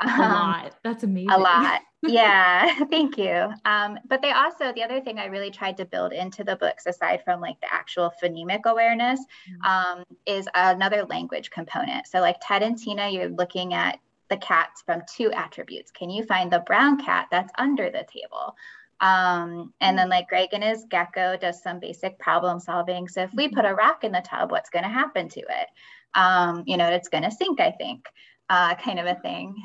Um, 0.00 0.10
a 0.10 0.22
lot. 0.22 0.74
That's 0.82 1.04
amazing. 1.04 1.30
A 1.30 1.38
lot. 1.38 1.80
Yeah. 2.06 2.84
Thank 2.90 3.16
you. 3.16 3.48
Um, 3.64 3.98
but 4.06 4.20
they 4.20 4.30
also, 4.30 4.74
the 4.74 4.82
other 4.82 5.00
thing 5.00 5.18
I 5.18 5.24
really 5.24 5.50
tried 5.50 5.78
to 5.78 5.86
build 5.86 6.12
into 6.12 6.44
the 6.44 6.54
books, 6.54 6.84
aside 6.84 7.24
from 7.24 7.40
like 7.40 7.58
the 7.62 7.72
actual 7.72 8.12
phonemic 8.22 8.66
awareness, 8.66 9.20
mm-hmm. 9.48 9.98
um, 10.00 10.04
is 10.26 10.46
another 10.54 11.06
language 11.06 11.50
component. 11.50 12.06
So, 12.06 12.20
like 12.20 12.36
Ted 12.42 12.62
and 12.62 12.76
Tina, 12.76 13.08
you're 13.08 13.30
looking 13.30 13.72
at 13.72 13.98
the 14.34 14.46
cats 14.46 14.82
from 14.82 15.02
two 15.16 15.30
attributes. 15.32 15.90
Can 15.90 16.10
you 16.10 16.24
find 16.24 16.50
the 16.50 16.64
brown 16.66 17.02
cat 17.02 17.28
that's 17.30 17.52
under 17.58 17.90
the 17.90 18.06
table? 18.12 18.56
Um, 19.00 19.72
and 19.80 19.98
then 19.98 20.08
like 20.08 20.28
Greg 20.28 20.50
and 20.52 20.64
his 20.64 20.86
gecko 20.88 21.36
does 21.36 21.62
some 21.62 21.80
basic 21.80 22.18
problem 22.18 22.60
solving. 22.60 23.08
So 23.08 23.22
if 23.22 23.30
we 23.34 23.48
put 23.48 23.64
a 23.64 23.74
rock 23.74 24.04
in 24.04 24.12
the 24.12 24.22
tub, 24.24 24.50
what's 24.50 24.70
going 24.70 24.84
to 24.84 24.88
happen 24.88 25.28
to 25.30 25.40
it? 25.40 25.68
Um, 26.14 26.64
you 26.66 26.76
know, 26.76 26.88
it's 26.88 27.08
going 27.08 27.24
to 27.24 27.30
sink, 27.30 27.60
I 27.60 27.72
think, 27.72 28.06
uh, 28.48 28.74
kind 28.76 28.98
of 28.98 29.06
a 29.06 29.20
thing. 29.20 29.56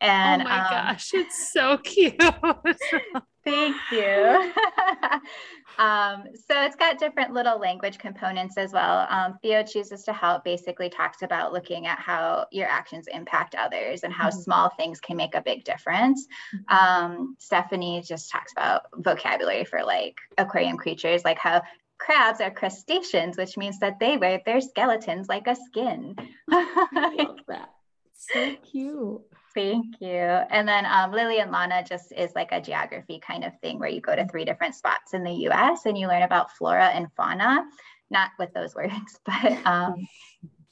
And 0.00 0.42
oh 0.42 0.44
my 0.44 0.60
um, 0.60 0.66
gosh, 0.70 1.12
it's 1.12 1.52
so 1.52 1.76
cute. 1.78 2.18
thank 3.44 3.76
you. 3.92 4.52
um, 5.78 6.24
so 6.34 6.62
it's 6.62 6.76
got 6.76 6.98
different 6.98 7.32
little 7.32 7.58
language 7.58 7.98
components 7.98 8.56
as 8.56 8.72
well. 8.72 9.06
Um, 9.10 9.38
Theo 9.42 9.62
chooses 9.62 10.02
to 10.04 10.12
help 10.12 10.44
basically 10.44 10.88
talks 10.88 11.22
about 11.22 11.52
looking 11.52 11.86
at 11.86 11.98
how 11.98 12.46
your 12.50 12.68
actions 12.68 13.06
impact 13.12 13.54
others 13.54 14.02
and 14.02 14.12
how 14.12 14.28
mm-hmm. 14.28 14.40
small 14.40 14.70
things 14.70 15.00
can 15.00 15.16
make 15.16 15.34
a 15.34 15.42
big 15.42 15.64
difference. 15.64 16.26
Mm-hmm. 16.54 16.76
Um, 16.76 17.36
Stephanie 17.38 18.02
just 18.02 18.30
talks 18.30 18.52
about 18.52 18.82
vocabulary 18.94 19.64
for 19.64 19.84
like 19.84 20.18
aquarium 20.38 20.76
creatures, 20.76 21.24
like 21.24 21.38
how 21.38 21.62
crabs 21.98 22.40
are 22.40 22.50
crustaceans, 22.50 23.36
which 23.36 23.56
means 23.56 23.78
that 23.80 24.00
they 24.00 24.16
wear 24.16 24.40
their 24.44 24.60
skeletons 24.60 25.28
like 25.28 25.46
a 25.46 25.54
skin. 25.54 26.16
I 26.50 27.14
love 27.18 27.38
that. 27.48 27.70
So 28.14 28.56
cute. 28.70 29.22
Thank 29.54 30.00
you. 30.00 30.08
And 30.08 30.66
then 30.68 30.86
um, 30.86 31.12
Lily 31.12 31.38
and 31.38 31.50
Lana 31.50 31.84
just 31.86 32.12
is 32.12 32.32
like 32.34 32.52
a 32.52 32.60
geography 32.60 33.20
kind 33.20 33.44
of 33.44 33.52
thing 33.60 33.78
where 33.78 33.88
you 33.88 34.00
go 34.00 34.14
to 34.14 34.26
three 34.28 34.44
different 34.44 34.74
spots 34.74 35.12
in 35.12 35.24
the 35.24 35.48
US 35.48 35.86
and 35.86 35.98
you 35.98 36.06
learn 36.06 36.22
about 36.22 36.52
flora 36.52 36.86
and 36.88 37.08
fauna, 37.16 37.64
not 38.10 38.30
with 38.38 38.52
those 38.54 38.74
words, 38.76 39.18
but 39.24 39.66
um, 39.66 40.06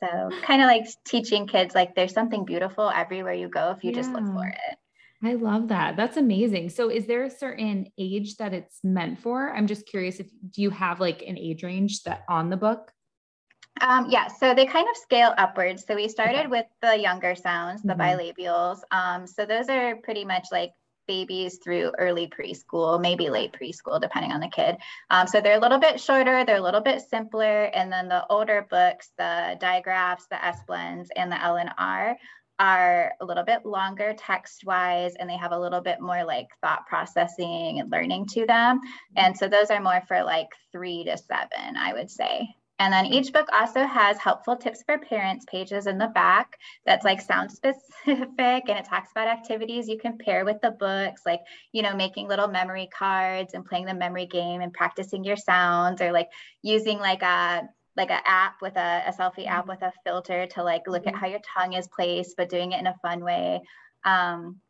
so 0.02 0.30
kind 0.42 0.62
of 0.62 0.66
like 0.66 0.86
teaching 1.04 1.46
kids 1.46 1.74
like 1.74 1.94
there's 1.94 2.12
something 2.12 2.44
beautiful 2.44 2.88
everywhere 2.88 3.34
you 3.34 3.48
go 3.48 3.72
if 3.76 3.82
you 3.82 3.90
yeah. 3.90 3.96
just 3.96 4.12
look 4.12 4.24
for 4.24 4.46
it. 4.46 4.78
I 5.24 5.34
love 5.34 5.68
that. 5.68 5.96
That's 5.96 6.16
amazing. 6.16 6.68
So 6.68 6.90
is 6.90 7.06
there 7.06 7.24
a 7.24 7.30
certain 7.30 7.88
age 7.98 8.36
that 8.36 8.54
it's 8.54 8.78
meant 8.84 9.18
for? 9.18 9.52
I'm 9.52 9.66
just 9.66 9.88
curious 9.88 10.20
if 10.20 10.28
do 10.50 10.62
you 10.62 10.70
have 10.70 11.00
like 11.00 11.22
an 11.26 11.36
age 11.36 11.64
range 11.64 12.04
that 12.04 12.22
on 12.28 12.50
the 12.50 12.56
book? 12.56 12.92
Um, 13.80 14.06
yeah, 14.10 14.28
so 14.28 14.54
they 14.54 14.66
kind 14.66 14.86
of 14.88 14.96
scale 14.96 15.34
upwards. 15.36 15.84
So 15.86 15.94
we 15.94 16.08
started 16.08 16.40
okay. 16.40 16.46
with 16.46 16.66
the 16.82 16.98
younger 16.98 17.34
sounds, 17.34 17.82
the 17.82 17.94
mm-hmm. 17.94 18.00
bilabials. 18.00 18.80
Um, 18.90 19.26
so 19.26 19.44
those 19.44 19.68
are 19.68 19.96
pretty 19.96 20.24
much 20.24 20.48
like 20.50 20.72
babies 21.06 21.58
through 21.64 21.92
early 21.98 22.28
preschool, 22.28 23.00
maybe 23.00 23.30
late 23.30 23.52
preschool, 23.52 24.00
depending 24.00 24.30
on 24.30 24.40
the 24.40 24.48
kid. 24.48 24.76
Um, 25.10 25.26
so 25.26 25.40
they're 25.40 25.56
a 25.56 25.60
little 25.60 25.78
bit 25.78 26.00
shorter, 26.00 26.44
they're 26.44 26.58
a 26.58 26.62
little 26.62 26.82
bit 26.82 27.00
simpler. 27.00 27.64
And 27.64 27.90
then 27.90 28.08
the 28.08 28.26
older 28.28 28.66
books, 28.70 29.10
the 29.18 29.56
digraphs, 29.58 30.26
the 30.30 30.44
S 30.44 30.58
blends, 30.66 31.10
and 31.16 31.32
the 31.32 31.36
LNR 31.36 32.14
are 32.60 33.12
a 33.20 33.24
little 33.24 33.44
bit 33.44 33.64
longer 33.64 34.14
text 34.18 34.64
wise 34.66 35.14
and 35.14 35.30
they 35.30 35.36
have 35.36 35.52
a 35.52 35.58
little 35.58 35.80
bit 35.80 36.00
more 36.00 36.24
like 36.24 36.48
thought 36.60 36.86
processing 36.86 37.78
and 37.80 37.90
learning 37.90 38.26
to 38.26 38.46
them. 38.46 38.80
And 39.16 39.36
so 39.36 39.48
those 39.48 39.70
are 39.70 39.80
more 39.80 40.02
for 40.08 40.22
like 40.24 40.48
three 40.72 41.04
to 41.04 41.16
seven, 41.16 41.76
I 41.76 41.92
would 41.92 42.10
say. 42.10 42.48
And 42.78 42.92
then 42.92 43.06
each 43.06 43.32
book 43.32 43.48
also 43.52 43.84
has 43.84 44.18
helpful 44.18 44.56
tips 44.56 44.82
for 44.84 44.98
parents 44.98 45.44
pages 45.50 45.86
in 45.86 45.98
the 45.98 46.06
back 46.08 46.58
that's 46.86 47.04
like 47.04 47.20
sound 47.20 47.50
specific 47.52 47.98
and 48.06 48.78
it 48.78 48.84
talks 48.84 49.10
about 49.10 49.26
activities 49.26 49.88
you 49.88 49.98
can 49.98 50.16
pair 50.16 50.44
with 50.44 50.60
the 50.60 50.70
books, 50.70 51.22
like, 51.26 51.40
you 51.72 51.82
know, 51.82 51.96
making 51.96 52.28
little 52.28 52.48
memory 52.48 52.88
cards 52.96 53.54
and 53.54 53.64
playing 53.64 53.86
the 53.86 53.94
memory 53.94 54.26
game 54.26 54.60
and 54.60 54.72
practicing 54.72 55.24
your 55.24 55.36
sounds 55.36 56.00
or 56.00 56.12
like 56.12 56.28
using 56.62 56.98
like 56.98 57.22
a 57.22 57.68
like 57.96 58.10
an 58.12 58.20
app 58.24 58.54
with 58.62 58.76
a, 58.76 59.02
a 59.08 59.12
selfie 59.12 59.48
app 59.48 59.62
mm-hmm. 59.62 59.70
with 59.70 59.82
a 59.82 59.92
filter 60.04 60.46
to 60.46 60.62
like 60.62 60.82
look 60.86 61.06
at 61.06 61.14
mm-hmm. 61.14 61.20
how 61.20 61.26
your 61.26 61.40
tongue 61.56 61.72
is 61.72 61.88
placed, 61.88 62.36
but 62.36 62.48
doing 62.48 62.72
it 62.72 62.78
in 62.78 62.86
a 62.86 62.94
fun 63.02 63.24
way. 63.24 63.60
Um, 64.04 64.60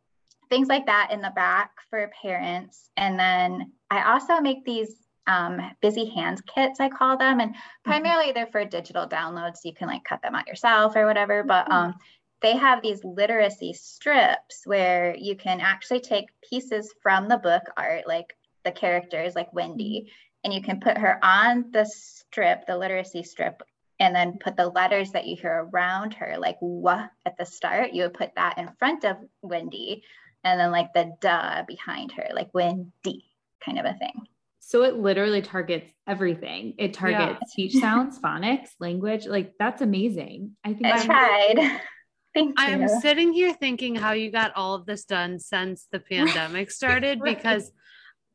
things 0.48 0.68
like 0.68 0.86
that 0.86 1.10
in 1.12 1.20
the 1.20 1.32
back 1.36 1.72
for 1.90 2.10
parents. 2.22 2.90
And 2.96 3.18
then 3.18 3.72
I 3.90 4.12
also 4.12 4.40
make 4.40 4.64
these 4.64 4.94
um, 5.28 5.60
busy 5.80 6.06
hands 6.06 6.42
kits, 6.52 6.80
I 6.80 6.88
call 6.88 7.16
them. 7.16 7.38
And 7.40 7.52
mm-hmm. 7.52 7.90
primarily 7.90 8.32
they're 8.32 8.48
for 8.48 8.64
digital 8.64 9.06
downloads. 9.06 9.58
So 9.58 9.68
you 9.68 9.74
can 9.74 9.86
like 9.86 10.04
cut 10.04 10.22
them 10.22 10.34
out 10.34 10.48
yourself 10.48 10.96
or 10.96 11.06
whatever. 11.06 11.44
But 11.44 11.66
mm-hmm. 11.66 11.72
um, 11.72 11.94
they 12.40 12.56
have 12.56 12.82
these 12.82 13.04
literacy 13.04 13.74
strips 13.74 14.62
where 14.64 15.14
you 15.16 15.36
can 15.36 15.60
actually 15.60 16.00
take 16.00 16.26
pieces 16.48 16.92
from 17.02 17.28
the 17.28 17.36
book 17.36 17.62
art, 17.76 18.08
like 18.08 18.36
the 18.64 18.72
characters, 18.72 19.36
like 19.36 19.52
Wendy, 19.52 20.00
mm-hmm. 20.00 20.10
and 20.44 20.54
you 20.54 20.62
can 20.62 20.80
put 20.80 20.98
her 20.98 21.22
on 21.22 21.70
the 21.72 21.84
strip, 21.84 22.66
the 22.66 22.76
literacy 22.76 23.22
strip, 23.22 23.62
and 24.00 24.14
then 24.14 24.38
put 24.38 24.56
the 24.56 24.68
letters 24.68 25.10
that 25.12 25.26
you 25.26 25.36
hear 25.36 25.68
around 25.72 26.14
her, 26.14 26.36
like 26.38 26.56
what 26.60 27.10
at 27.26 27.36
the 27.36 27.44
start, 27.44 27.92
you 27.92 28.04
would 28.04 28.14
put 28.14 28.34
that 28.36 28.56
in 28.56 28.68
front 28.78 29.04
of 29.04 29.16
Wendy, 29.42 30.04
and 30.44 30.60
then 30.60 30.70
like 30.70 30.92
the 30.94 31.12
duh 31.20 31.64
behind 31.66 32.12
her, 32.12 32.28
like 32.32 32.54
Wendy 32.54 33.24
kind 33.60 33.78
of 33.78 33.84
a 33.84 33.94
thing. 33.94 34.28
So 34.68 34.82
it 34.82 34.96
literally 34.96 35.40
targets 35.40 35.90
everything. 36.06 36.74
It 36.76 36.92
targets 36.92 37.40
yeah. 37.40 37.46
speech 37.46 37.72
sounds, 37.80 38.18
phonics, 38.18 38.68
language. 38.78 39.26
Like 39.26 39.54
that's 39.58 39.80
amazing. 39.80 40.56
I 40.62 40.74
think 40.74 40.86
I 40.88 41.04
tried. 41.06 41.80
Thank 42.34 42.54
I'm 42.58 42.86
sitting 42.86 43.32
here 43.32 43.54
thinking 43.54 43.94
how 43.94 44.12
you 44.12 44.30
got 44.30 44.54
all 44.54 44.74
of 44.74 44.84
this 44.84 45.06
done 45.06 45.38
since 45.38 45.88
the 45.90 45.98
pandemic 46.10 46.70
started 46.70 47.18
right. 47.22 47.34
because 47.34 47.72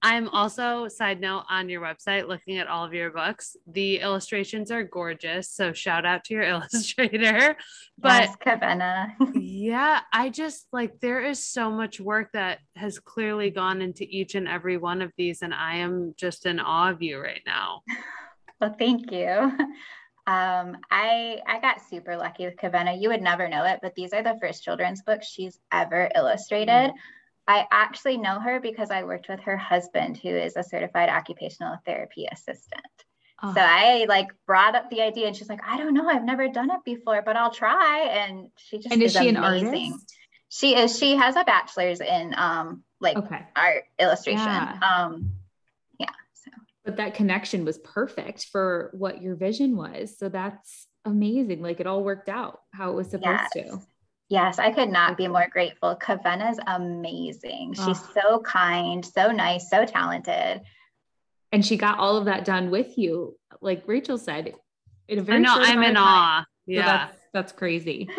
I'm 0.04 0.28
also, 0.28 0.90
side 0.90 1.22
note, 1.22 1.46
on 1.50 1.70
your 1.70 1.82
website 1.82 2.28
looking 2.28 2.58
at 2.58 2.68
all 2.68 2.84
of 2.84 2.94
your 2.94 3.10
books. 3.10 3.56
The 3.66 4.02
illustrations 4.02 4.70
are 4.70 4.84
gorgeous. 4.84 5.50
So 5.50 5.72
shout 5.72 6.06
out 6.06 6.26
to 6.26 6.34
your 6.34 6.44
illustrator. 6.44 7.56
But 7.98 8.24
yes, 8.24 8.36
Kavenna. 8.46 9.14
yeah, 9.34 10.02
I 10.12 10.28
just 10.28 10.68
like 10.74 11.00
there 11.00 11.24
is 11.24 11.46
so 11.46 11.72
much 11.72 12.02
work 12.02 12.32
that 12.34 12.60
has 12.76 13.00
clearly 13.00 13.50
gone 13.50 13.82
into 13.82 14.04
each 14.04 14.36
and 14.36 14.46
every 14.46 14.76
one 14.76 15.02
of 15.02 15.14
these. 15.18 15.42
And 15.42 15.54
I 15.54 15.78
am 15.78 16.14
just 16.18 16.46
in 16.46 16.60
awe 16.60 16.90
of 16.90 17.02
you 17.02 17.22
right 17.22 17.42
now. 17.46 17.82
Well, 18.60 18.76
thank 18.78 19.12
you. 19.12 19.58
Um, 20.26 20.78
I 20.90 21.42
I 21.46 21.60
got 21.60 21.82
super 21.82 22.16
lucky 22.16 22.46
with 22.46 22.56
Kavenna. 22.56 22.98
You 22.98 23.10
would 23.10 23.22
never 23.22 23.50
know 23.50 23.66
it, 23.66 23.80
but 23.82 23.94
these 23.94 24.14
are 24.14 24.24
the 24.24 24.38
first 24.40 24.64
children's 24.64 25.02
books 25.02 25.28
she's 25.28 25.60
ever 25.70 26.10
illustrated. 26.16 26.92
Mm-hmm 26.92 26.98
I 27.48 27.66
actually 27.72 28.18
know 28.18 28.40
her 28.40 28.60
because 28.60 28.90
I 28.90 29.04
worked 29.04 29.28
with 29.28 29.42
her 29.42 29.58
husband, 29.58 30.18
who 30.18 30.30
is 30.30 30.56
a 30.56 30.64
certified 30.64 31.10
occupational 31.10 31.78
therapy 31.86 32.28
assistant. 32.32 32.82
Oh. 33.42 33.54
So 33.54 33.60
I 33.60 34.06
like 34.08 34.30
brought 34.48 34.76
up 34.76 34.90
the 34.90 35.02
idea, 35.02 35.28
and 35.28 35.36
she's 35.36 35.50
like, 35.50 35.60
"I 35.68 35.78
don't 35.78 35.94
know, 35.94 36.08
I've 36.08 36.24
never 36.24 36.48
done 36.48 36.72
it 36.72 36.80
before, 36.86 37.22
but 37.22 37.36
I'll 37.36 37.52
try." 37.52 38.08
And 38.10 38.50
she 38.56 38.78
just 38.78 38.94
and 38.94 39.04
is, 39.04 39.16
is 39.16 39.22
she 39.22 39.30
amazing. 39.30 39.68
an 39.68 39.84
artist? 39.84 40.16
She 40.48 40.76
is. 40.76 40.98
She 40.98 41.16
has 41.16 41.36
a 41.36 41.44
bachelor's 41.44 42.00
in 42.00 42.34
um 42.38 42.84
like 43.02 43.18
okay. 43.18 43.42
art 43.56 43.84
illustration. 44.00 44.46
Yeah. 44.46 44.80
Um, 44.82 45.32
yeah. 46.00 46.12
So, 46.34 46.52
but 46.86 46.96
that 46.98 47.16
connection 47.16 47.66
was 47.66 47.78
perfect 47.80 48.46
for 48.52 48.90
what 48.94 49.22
your 49.22 49.36
vision 49.36 49.76
was. 49.76 50.18
So 50.18 50.30
that's 50.30 50.88
amazing. 51.04 51.62
Like 51.62 51.80
it 51.80 51.88
all 51.88 52.04
worked 52.04 52.30
out 52.30 52.62
how 52.72 52.92
it 52.92 52.96
was 52.96 53.10
supposed 53.10 53.42
yes. 53.56 53.72
to. 53.72 53.82
Yes, 54.34 54.58
I 54.58 54.72
could 54.72 54.90
not 54.90 55.16
be 55.16 55.28
more 55.28 55.48
grateful. 55.52 55.96
Kavenna's 55.96 56.60
amazing. 56.66 57.76
She's 57.76 58.02
oh. 58.02 58.10
so 58.16 58.40
kind, 58.40 59.06
so 59.06 59.32
nice, 59.32 59.70
so 59.70 59.86
talented. 59.86 60.62
And 61.52 61.64
she 61.64 61.78
got 61.78 62.00
all 62.00 62.18
of 62.18 62.26
that 62.26 62.44
done 62.44 62.72
with 62.72 62.98
you, 62.98 63.38
like 63.62 63.84
Rachel 63.86 64.18
said, 64.18 64.56
in 65.08 65.20
a 65.20 65.22
very 65.22 65.38
I 65.38 65.42
know, 65.42 65.56
I'm 65.60 65.84
in 65.84 65.94
time. 65.94 66.04
awe. 66.04 66.46
Yeah. 66.66 66.82
So 66.82 66.88
that's, 66.88 67.18
that's 67.32 67.52
crazy. 67.52 68.10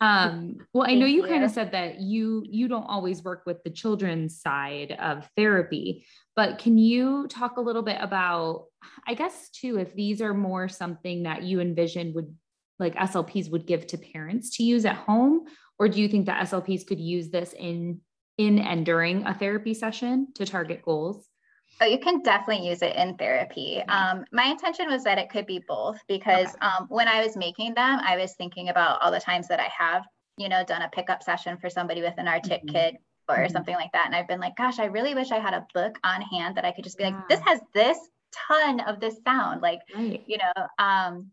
um, 0.00 0.58
well, 0.72 0.88
I 0.88 0.94
know 0.94 1.04
you, 1.04 1.22
you 1.24 1.28
kind 1.28 1.42
of 1.42 1.50
said 1.50 1.72
that 1.72 2.00
you 2.00 2.44
you 2.48 2.68
don't 2.68 2.84
always 2.84 3.24
work 3.24 3.42
with 3.44 3.64
the 3.64 3.70
children's 3.70 4.40
side 4.40 4.92
of 5.00 5.28
therapy, 5.36 6.06
but 6.36 6.58
can 6.58 6.78
you 6.78 7.26
talk 7.26 7.56
a 7.56 7.60
little 7.60 7.82
bit 7.82 7.98
about, 8.00 8.66
I 9.04 9.14
guess, 9.14 9.50
too, 9.50 9.80
if 9.80 9.96
these 9.96 10.22
are 10.22 10.32
more 10.32 10.68
something 10.68 11.24
that 11.24 11.42
you 11.42 11.58
envision 11.58 12.14
would 12.14 12.32
like 12.78 12.94
SLPs 12.94 13.50
would 13.50 13.66
give 13.66 13.86
to 13.88 13.98
parents 13.98 14.56
to 14.56 14.62
use 14.62 14.84
at 14.84 14.96
home? 14.96 15.46
Or 15.78 15.88
do 15.88 16.00
you 16.00 16.08
think 16.08 16.26
that 16.26 16.46
SLPs 16.46 16.86
could 16.86 17.00
use 17.00 17.30
this 17.30 17.52
in 17.52 18.00
in 18.38 18.58
and 18.58 18.84
during 18.84 19.24
a 19.26 19.34
therapy 19.34 19.74
session 19.74 20.28
to 20.34 20.44
target 20.44 20.82
goals? 20.82 21.26
Oh, 21.80 21.86
you 21.86 21.98
can 21.98 22.22
definitely 22.22 22.66
use 22.66 22.80
it 22.80 22.96
in 22.96 23.16
therapy. 23.16 23.82
Um, 23.88 24.24
my 24.32 24.44
intention 24.44 24.88
was 24.88 25.04
that 25.04 25.18
it 25.18 25.28
could 25.28 25.46
be 25.46 25.62
both 25.66 25.98
because 26.08 26.48
okay. 26.48 26.66
um, 26.66 26.86
when 26.88 27.06
I 27.08 27.22
was 27.22 27.36
making 27.36 27.74
them, 27.74 28.00
I 28.02 28.16
was 28.16 28.34
thinking 28.34 28.70
about 28.70 29.02
all 29.02 29.10
the 29.10 29.20
times 29.20 29.48
that 29.48 29.60
I 29.60 29.68
have, 29.76 30.04
you 30.38 30.48
know, 30.48 30.64
done 30.64 30.82
a 30.82 30.88
pickup 30.88 31.22
session 31.22 31.58
for 31.58 31.68
somebody 31.68 32.00
with 32.00 32.14
an 32.16 32.28
Artic 32.28 32.62
mm-hmm. 32.62 32.74
kid 32.74 32.96
or 33.28 33.36
Mhm. 33.36 33.52
something 33.52 33.74
like 33.74 33.92
that. 33.92 34.06
And 34.06 34.14
I've 34.14 34.28
been 34.28 34.40
like, 34.40 34.56
gosh, 34.56 34.78
I 34.78 34.86
really 34.86 35.14
wish 35.14 35.32
I 35.32 35.38
had 35.38 35.52
a 35.52 35.66
book 35.74 35.98
on 36.04 36.22
hand 36.22 36.56
that 36.56 36.64
I 36.64 36.72
could 36.72 36.84
just 36.84 36.96
be 36.96 37.04
like, 37.04 37.28
this 37.28 37.40
has 37.40 37.60
this 37.74 37.98
ton 38.48 38.80
of 38.80 39.00
this 39.00 39.20
sound. 39.22 39.60
Like, 39.60 39.80
Right. 39.94 40.22
you 40.26 40.38
know, 40.38 40.66
um, 40.78 41.30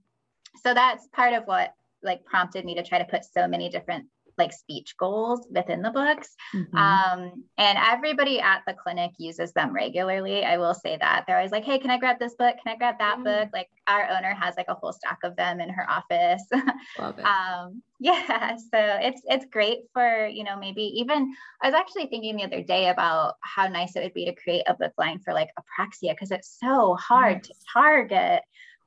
so 0.62 0.74
that's 0.74 1.08
part 1.08 1.34
of 1.34 1.44
what 1.46 1.74
like 2.02 2.24
prompted 2.26 2.66
me 2.66 2.76
to 2.76 2.84
try 2.84 2.98
to 3.00 3.06
put 3.06 3.24
so 3.24 3.48
many 3.48 3.70
different 3.70 4.06
like 4.36 4.52
speech 4.52 4.96
goals 4.98 5.46
within 5.52 5.84
the 5.84 5.92
books. 5.92 6.36
Mhm. 6.56 6.76
Um, 6.76 7.44
and 7.60 7.78
everybody 7.78 8.42
at 8.42 8.64
the 8.66 8.74
clinic 8.74 9.12
uses 9.20 9.54
them 9.54 9.72
regularly. 9.72 10.44
I 10.44 10.58
will 10.58 10.74
say 10.74 10.98
that 10.98 11.26
they're 11.28 11.38
always 11.38 11.52
like, 11.52 11.64
"Hey, 11.64 11.78
can 11.78 11.92
I 11.92 12.00
grab 12.00 12.18
this 12.18 12.34
book? 12.34 12.56
Can 12.64 12.74
I 12.74 12.76
grab 12.76 12.98
that 12.98 13.20
Yeah. 13.20 13.24
book?" 13.24 13.50
Like 13.54 13.70
our 13.88 14.10
owner 14.10 14.34
has 14.34 14.56
like 14.58 14.66
a 14.70 14.74
whole 14.74 14.92
stack 14.92 15.20
of 15.24 15.36
them 15.36 15.60
in 15.60 15.70
her 15.70 15.88
office. 15.90 16.44
Love 17.00 17.20
it. 17.20 17.26
um, 17.26 17.84
yeah, 18.00 18.56
so 18.56 18.80
it's 19.08 19.22
it's 19.26 19.46
great 19.46 19.82
for 19.94 20.26
you 20.26 20.44
know 20.44 20.58
maybe 20.58 20.82
even 20.82 21.32
I 21.62 21.68
was 21.68 21.76
actually 21.76 22.08
thinking 22.08 22.36
the 22.36 22.44
other 22.46 22.64
day 22.64 22.90
about 22.90 23.36
how 23.42 23.68
nice 23.68 23.96
it 23.96 24.02
would 24.04 24.16
be 24.16 24.26
to 24.26 24.34
create 24.34 24.64
a 24.66 24.74
book 24.74 24.94
line 24.98 25.20
for 25.20 25.34
like 25.36 25.52
apraxia 25.60 26.14
because 26.14 26.32
it's 26.32 26.58
so 26.60 26.96
hard 26.96 27.44
to 27.44 27.54
target. 27.72 28.42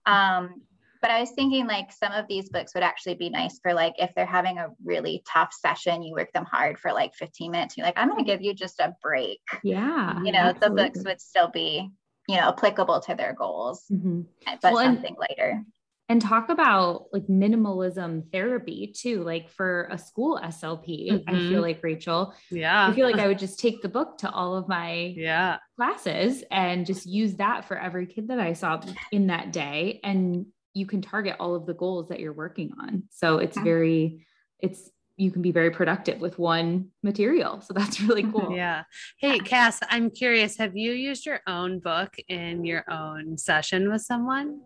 Um, 0.07 0.63
but 1.07 1.13
I 1.15 1.21
was 1.21 1.31
thinking 1.31 1.69
like 1.69 1.93
some 1.93 2.11
of 2.11 2.27
these 2.29 2.49
books 2.49 2.75
would 2.75 2.83
actually 2.83 3.15
be 3.15 3.31
nice 3.31 3.61
for 3.63 3.73
like 3.75 3.95
if 3.99 4.13
they're 4.17 4.27
having 4.27 4.59
a 4.59 4.71
really 4.85 5.23
tough 5.33 5.53
session, 5.53 6.03
you 6.03 6.13
work 6.15 6.33
them 6.33 6.45
hard 6.45 6.81
for 6.81 6.93
like 6.93 7.15
15 7.15 7.53
minutes. 7.53 7.77
You're 7.77 7.87
like, 7.87 7.97
I'm 7.97 8.09
going 8.11 8.25
to 8.25 8.29
give 8.29 8.43
you 8.43 8.53
just 8.55 8.81
a 8.81 8.93
break. 9.01 9.39
yeah. 9.63 10.21
You 10.25 10.33
know, 10.33 10.53
the 10.53 10.71
books 10.71 11.05
would 11.05 11.21
still 11.21 11.49
be, 11.49 11.89
you 12.29 12.37
know, 12.37 12.49
applicable 12.49 12.99
to 13.03 13.15
their 13.15 13.35
goals, 13.35 13.85
Mhm. 13.93 14.27
but 14.61 14.73
Well, 14.73 14.79
and- 14.79 14.97
something 14.97 15.15
lighter. 15.17 15.63
and 16.09 16.21
talk 16.21 16.49
about 16.49 17.05
like 17.13 17.27
minimalism 17.29 18.31
therapy 18.33 18.93
too 18.97 19.23
like 19.25 19.49
for 19.49 19.89
a 19.91 19.99
school 19.99 20.39
slp 20.43 21.11
i 21.29 21.33
Mhm. 21.33 21.49
feel 21.49 21.61
like 21.63 21.83
rachel 21.83 22.33
Yeah. 22.51 22.87
i 22.89 22.93
feel 22.93 23.07
like 23.09 23.19
i 23.19 23.27
would 23.27 23.41
just 23.41 23.59
take 23.59 23.83
the 23.83 23.89
book 23.89 24.19
to 24.19 24.31
all 24.31 24.55
of 24.57 24.69
my 24.69 25.15
yeah. 25.17 25.59
classes 25.77 26.45
and 26.51 26.87
just 26.87 27.07
use 27.07 27.35
that 27.37 27.65
for 27.65 27.77
every 27.77 28.07
kid 28.07 28.29
that 28.29 28.39
i 28.39 28.53
saw 28.53 28.81
in 29.11 29.27
that 29.29 29.53
day 29.53 29.99
and 30.05 30.47
you 30.76 30.85
can 30.87 31.00
target 31.00 31.35
all 31.40 31.54
of 31.54 31.64
the 31.66 31.73
goals 31.75 32.09
that 32.11 32.21
you're 32.21 32.33
working 32.45 32.71
on 32.80 33.02
so 33.11 33.38
it's 33.38 33.56
very 33.59 34.26
it's 34.61 34.90
you 35.16 35.30
can 35.30 35.40
be 35.40 35.50
very 35.50 35.71
productive 35.71 36.21
with 36.21 36.38
one 36.38 36.88
material 37.02 37.61
so 37.62 37.73
that's 37.73 38.00
really 38.02 38.23
cool 38.33 38.54
Yeah. 38.54 38.83
Hey, 39.18 39.38
Cass, 39.38 39.80
I'm 39.88 40.11
curious. 40.11 40.59
Have 40.59 40.76
you 40.76 40.92
used 40.92 41.25
your 41.25 41.40
own 41.47 41.78
book 41.78 42.14
in 42.28 42.64
your 42.66 42.85
own 42.90 43.38
session 43.38 43.90
with 43.90 44.02
someone? 44.02 44.61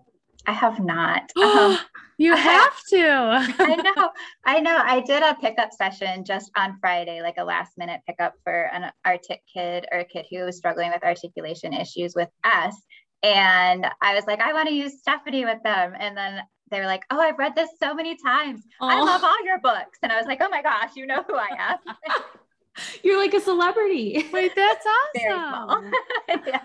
I 0.47 0.53
have 0.53 0.81
not. 0.81 1.31
Um, 1.41 1.79
you 2.19 2.35
I 2.35 2.37
have- 2.37 2.63
have 2.63 2.81
to. 2.91 3.65
I 3.65 3.77
know, 3.77 4.11
I 4.45 4.61
know. 4.61 4.77
I 4.95 5.01
did 5.01 5.23
a 5.23 5.35
pickup 5.41 5.73
session 5.73 6.25
just 6.25 6.51
on 6.57 6.77
Friday, 6.81 7.23
like 7.23 7.37
a 7.39 7.45
last 7.45 7.79
minute 7.79 8.01
pickup 8.07 8.35
for 8.45 8.65
an 8.75 8.91
artic 9.07 9.41
kid 9.53 9.87
or 9.93 10.01
a 10.01 10.05
kid 10.05 10.27
who 10.31 10.45
was 10.45 10.57
struggling 10.59 10.91
with 10.91 11.03
articulation 11.05 11.73
issues 11.73 12.15
with 12.15 12.29
S. 12.45 12.77
And 13.23 13.87
I 14.01 14.15
was 14.15 14.25
like, 14.27 14.41
I 14.41 14.53
want 14.53 14.69
to 14.69 14.75
use 14.75 15.01
Stephanie 15.01 15.45
with 15.45 15.63
them. 15.63 15.93
And 15.99 16.17
then 16.17 16.41
they 16.71 16.81
were 16.81 16.87
like, 16.87 17.03
Oh, 17.11 17.21
I've 17.21 17.39
read 17.39 17.55
this 17.55 17.71
so 17.79 17.95
many 17.95 18.17
times. 18.17 18.63
I 18.81 19.01
love 19.03 19.23
all 19.25 19.45
your 19.45 19.59
books. 19.61 19.99
And 20.03 20.11
I 20.13 20.17
was 20.17 20.27
like, 20.27 20.41
Oh 20.41 20.49
my 20.49 20.63
gosh, 20.63 20.91
you 20.97 21.07
know 21.07 21.23
who 21.27 21.35
I 21.35 21.49
am. 21.59 21.79
you're 23.05 23.19
like 23.19 23.35
a 23.35 23.41
celebrity 23.41 24.25
Wait, 24.33 24.53
that's 24.55 24.87
Very 25.15 25.35
small. 25.35 25.71
awesome. 25.71 25.93
yeah. 26.47 26.61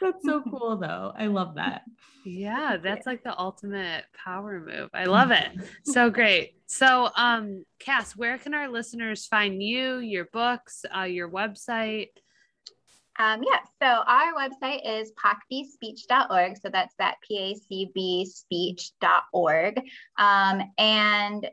that's 0.00 0.24
so 0.24 0.42
cool 0.42 0.78
though 0.78 1.12
i 1.16 1.26
love 1.26 1.56
that 1.56 1.82
Yeah, 2.24 2.78
that's 2.82 3.06
like 3.06 3.22
the 3.22 3.38
ultimate 3.38 4.04
power 4.24 4.60
move. 4.60 4.88
I 4.94 5.04
love 5.04 5.30
it. 5.30 5.48
So 5.84 6.10
great. 6.10 6.54
So, 6.66 7.10
um, 7.16 7.64
Cass, 7.78 8.14
where 8.16 8.38
can 8.38 8.54
our 8.54 8.68
listeners 8.68 9.26
find 9.26 9.62
you, 9.62 9.98
your 9.98 10.26
books, 10.32 10.84
uh, 10.96 11.02
your 11.04 11.30
website? 11.30 12.08
Um, 13.20 13.42
yeah, 13.42 13.60
so 13.82 14.02
our 14.06 14.32
website 14.34 14.80
is 14.84 15.12
pacbspeech.org. 15.12 16.56
So 16.56 16.70
that's 16.72 16.94
that 16.98 17.16
P-A-C-B 17.28 18.24
speech.org. 18.24 19.82
Um, 20.18 20.62
and 20.78 21.44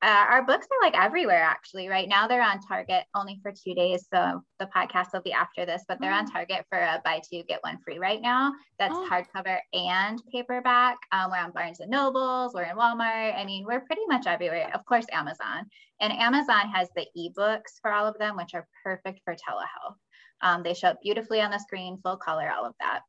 uh, 0.00 0.06
our 0.30 0.44
books 0.46 0.68
are 0.70 0.86
like 0.86 0.96
everywhere 0.96 1.42
actually. 1.42 1.88
Right 1.88 2.08
now 2.08 2.28
they're 2.28 2.40
on 2.40 2.60
Target 2.60 3.02
only 3.16 3.40
for 3.42 3.50
two 3.50 3.74
days. 3.74 4.06
So 4.14 4.42
the 4.60 4.66
podcast 4.66 5.12
will 5.12 5.22
be 5.22 5.32
after 5.32 5.66
this, 5.66 5.84
but 5.88 5.98
they're 6.00 6.12
on 6.12 6.26
Oh. 6.28 6.32
Target 6.32 6.64
for 6.70 6.78
a 6.78 7.02
buy 7.04 7.20
two, 7.28 7.42
get 7.48 7.58
one 7.64 7.78
free 7.84 7.98
right 7.98 8.22
now. 8.22 8.52
That's 8.78 8.94
Oh. 8.94 9.08
hardcover 9.10 9.58
and 9.72 10.22
paperback. 10.30 10.98
Um, 11.10 11.32
we're 11.32 11.38
on 11.38 11.50
Barnes 11.50 11.80
and 11.80 11.90
Nobles, 11.90 12.54
we're 12.54 12.62
in 12.62 12.76
Walmart. 12.76 13.36
I 13.36 13.44
mean, 13.44 13.64
we're 13.66 13.80
pretty 13.80 14.06
much 14.06 14.28
everywhere. 14.28 14.70
Of 14.72 14.84
course, 14.84 15.06
Amazon. 15.10 15.68
And 16.00 16.12
Amazon 16.12 16.68
has 16.72 16.88
the 16.94 17.08
ebooks 17.18 17.80
for 17.82 17.90
all 17.90 18.06
of 18.06 18.16
them, 18.18 18.36
which 18.36 18.54
are 18.54 18.68
perfect 18.84 19.22
for 19.24 19.34
telehealth. 19.34 19.96
Um, 20.42 20.62
they 20.62 20.74
show 20.74 20.88
up 20.88 21.02
beautifully 21.02 21.40
on 21.40 21.50
the 21.50 21.58
screen, 21.58 21.98
full 22.02 22.16
color, 22.16 22.50
all 22.50 22.66
of 22.66 22.74
that. 22.80 23.00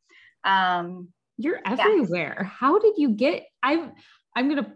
Um, 0.44 1.10
You're 1.38 1.60
everywhere. 1.66 2.44
How 2.44 2.80
did 2.80 2.98
you 2.98 3.10
get? 3.10 3.46
I'm 3.62 3.94
I'm 4.36 4.50
gonna 4.50 4.74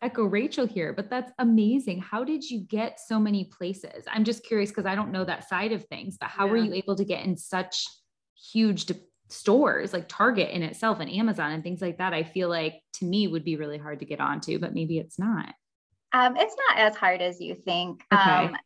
echo 0.00 0.24
Rachel 0.24 0.66
here, 0.66 0.92
but 0.92 1.10
that's 1.10 1.32
amazing. 1.38 2.00
How 2.00 2.24
did 2.24 2.48
you 2.48 2.60
get 2.60 3.00
so 3.00 3.18
many 3.18 3.44
places? 3.44 4.04
I'm 4.10 4.24
just 4.24 4.44
curious 4.44 4.70
because 4.70 4.86
I 4.86 4.94
don't 4.94 5.12
know 5.12 5.24
that 5.24 5.48
side 5.48 5.72
of 5.72 5.84
things, 5.86 6.16
but 6.18 6.28
how 6.28 6.46
were 6.46 6.56
you 6.56 6.72
able 6.72 6.96
to 6.96 7.04
get 7.04 7.24
in 7.24 7.36
such 7.36 7.84
huge 8.52 8.86
de- 8.86 9.00
stores 9.28 9.92
like 9.92 10.08
Target 10.08 10.50
in 10.50 10.62
itself 10.62 11.00
and 11.00 11.10
Amazon 11.10 11.52
and 11.52 11.62
things 11.62 11.82
like 11.82 11.98
that? 11.98 12.14
I 12.14 12.22
feel 12.22 12.48
like 12.48 12.80
to 12.94 13.04
me 13.04 13.26
would 13.26 13.44
be 13.44 13.56
really 13.56 13.78
hard 13.78 13.98
to 14.00 14.06
get 14.06 14.20
onto, 14.20 14.58
but 14.58 14.74
maybe 14.74 14.98
it's 14.98 15.18
not. 15.18 15.54
Um, 16.12 16.36
it's 16.36 16.56
not 16.68 16.78
as 16.78 16.96
hard 16.96 17.20
as 17.20 17.40
you 17.40 17.54
think. 17.54 18.02
Okay. 18.12 18.30
Um, 18.30 18.56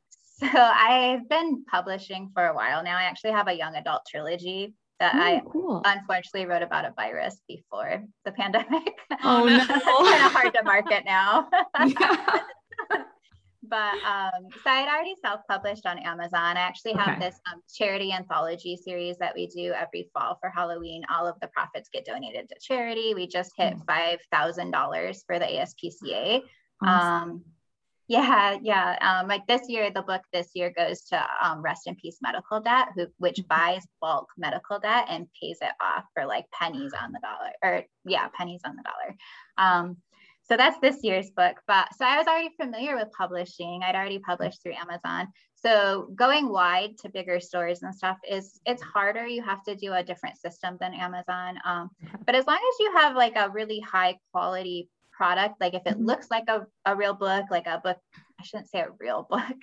so 0.42 0.58
I've 0.58 1.28
been 1.28 1.64
publishing 1.70 2.30
for 2.34 2.46
a 2.46 2.54
while 2.54 2.82
now. 2.82 2.96
I 2.96 3.04
actually 3.04 3.32
have 3.32 3.48
a 3.48 3.52
young 3.56 3.74
adult 3.76 4.02
trilogy 4.08 4.74
that 5.00 5.14
I 5.14 5.42
Oh, 5.44 5.50
cool. 5.50 5.82
unfortunately 5.84 6.46
wrote 6.46 6.62
about 6.62 6.84
a 6.84 6.92
virus 6.96 7.40
before 7.48 8.04
the 8.24 8.32
pandemic. 8.32 8.94
Oh, 9.24 9.44
no. 9.46 9.56
it's 9.58 9.66
kind 9.66 10.26
of 10.26 10.32
hard 10.32 10.54
to 10.54 10.62
market 10.64 11.04
now. 11.04 11.48
Yeah. 11.86 12.40
but 13.68 13.94
um, 14.04 14.48
so 14.64 14.70
I'd 14.70 14.88
already 14.88 15.14
self-published 15.24 15.86
on 15.86 15.98
Amazon. 15.98 16.56
I 16.56 16.60
actually 16.60 16.92
have 16.94 17.16
Okay. 17.16 17.26
this 17.30 17.40
um, 17.52 17.60
charity 17.72 18.12
anthology 18.12 18.76
series 18.76 19.16
that 19.18 19.34
we 19.34 19.46
do 19.46 19.72
every 19.72 20.10
fall 20.12 20.36
for 20.40 20.50
Halloween. 20.50 21.02
All 21.14 21.26
of 21.26 21.38
the 21.40 21.48
profits 21.48 21.88
get 21.92 22.04
donated 22.04 22.48
to 22.48 22.56
charity. 22.60 23.14
We 23.14 23.26
just 23.28 23.52
hit 23.56 23.74
Mm. 23.74 23.86
five 23.86 24.18
thousand 24.30 24.72
dollars 24.72 25.22
for 25.26 25.38
the 25.38 25.46
ASPCA. 25.46 26.42
Awesome. 26.84 27.22
Um, 27.30 27.44
yeah, 28.12 28.58
yeah. 28.62 28.98
Um, 29.00 29.26
like 29.26 29.46
this 29.46 29.62
year, 29.68 29.90
the 29.90 30.02
book 30.02 30.20
this 30.34 30.50
year 30.54 30.70
goes 30.76 31.00
to 31.04 31.26
um, 31.42 31.62
Rest 31.62 31.86
in 31.86 31.94
Peace 31.96 32.18
Medical 32.20 32.60
Debt, 32.60 32.88
who 32.94 33.06
which 33.18 33.38
Mhm. 33.38 33.48
buys 33.48 33.86
bulk 34.02 34.28
medical 34.36 34.78
debt 34.78 35.06
and 35.08 35.26
pays 35.40 35.58
it 35.62 35.72
off 35.80 36.04
for 36.14 36.26
like 36.26 36.44
pennies 36.50 36.92
on 37.02 37.12
the 37.12 37.20
dollar, 37.20 37.52
or 37.64 37.84
yeah, 38.04 38.28
pennies 38.36 38.60
on 38.66 38.76
the 38.76 38.82
dollar. 38.82 39.16
Um, 39.56 39.96
so 40.42 40.56
that's 40.58 40.78
this 40.80 40.98
year's 41.02 41.30
book. 41.30 41.56
But 41.66 41.88
so 41.96 42.04
I 42.04 42.18
was 42.18 42.26
already 42.26 42.50
familiar 42.60 42.96
with 42.96 43.10
publishing. 43.16 43.80
I'd 43.82 43.94
already 43.94 44.18
published 44.18 44.62
through 44.62 44.74
Amazon. 44.74 45.28
So 45.54 46.10
going 46.14 46.50
wide 46.50 46.98
to 46.98 47.08
bigger 47.08 47.40
stores 47.40 47.82
and 47.82 47.94
stuff 47.94 48.18
is 48.28 48.60
it's 48.66 48.82
harder. 48.82 49.26
You 49.26 49.42
have 49.42 49.62
to 49.64 49.74
do 49.74 49.94
a 49.94 50.02
different 50.02 50.36
system 50.36 50.76
than 50.80 50.92
Amazon. 50.92 51.58
Um, 51.64 51.88
but 52.26 52.34
as 52.34 52.46
long 52.46 52.56
as 52.70 52.76
you 52.80 52.92
have 52.96 53.16
like 53.16 53.36
a 53.36 53.48
really 53.48 53.80
high 53.80 54.18
quality 54.32 54.88
product, 55.22 55.54
like 55.60 55.74
if 55.74 55.82
it 55.86 55.96
Mhm. 55.98 56.06
looks 56.10 56.28
like 56.32 56.44
a, 56.48 56.66
a 56.84 56.96
real 56.96 57.14
book, 57.14 57.44
like 57.56 57.68
a 57.68 57.78
book, 57.78 57.98
I 58.40 58.42
shouldn't 58.42 58.68
say 58.70 58.80
a 58.80 58.90
real 58.98 59.22
book, 59.30 59.56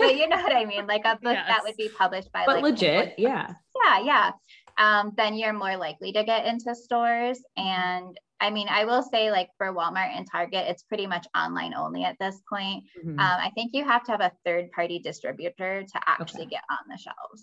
but 0.00 0.12
you 0.18 0.28
know 0.28 0.36
what 0.46 0.54
I 0.54 0.64
mean? 0.64 0.86
Like 0.86 1.04
a 1.04 1.16
book 1.26 1.34
that 1.50 1.62
would 1.64 1.76
be 1.76 1.88
published 2.02 2.30
by 2.32 2.44
but 2.46 2.56
like 2.56 2.62
legit, 2.62 3.14
yeah. 3.18 3.54
yeah, 3.84 3.96
yeah. 4.10 4.30
Um, 4.78 5.12
then 5.16 5.34
you're 5.34 5.52
more 5.64 5.76
likely 5.76 6.12
to 6.12 6.22
get 6.22 6.46
into 6.46 6.74
stores. 6.76 7.42
And 7.56 8.16
I 8.40 8.48
mean, 8.50 8.68
I 8.70 8.84
will 8.84 9.02
say, 9.02 9.30
like 9.32 9.48
for 9.58 9.74
Walmart 9.74 10.16
and 10.16 10.26
Target, 10.30 10.64
it's 10.70 10.84
pretty 10.84 11.06
much 11.08 11.26
online 11.36 11.74
only 11.74 12.04
at 12.04 12.16
this 12.20 12.40
point. 12.48 12.84
Mhm. 13.04 13.18
Um, 13.18 13.36
I 13.46 13.50
think 13.56 13.72
you 13.74 13.84
have 13.84 14.04
to 14.04 14.12
have 14.12 14.20
a 14.22 14.32
third 14.46 14.70
party 14.72 15.00
distributor 15.00 15.82
to 15.82 16.00
actually 16.06 16.42
Okay. 16.48 16.50
get 16.56 16.62
on 16.70 16.78
the 16.88 16.96
shelves. 16.96 17.42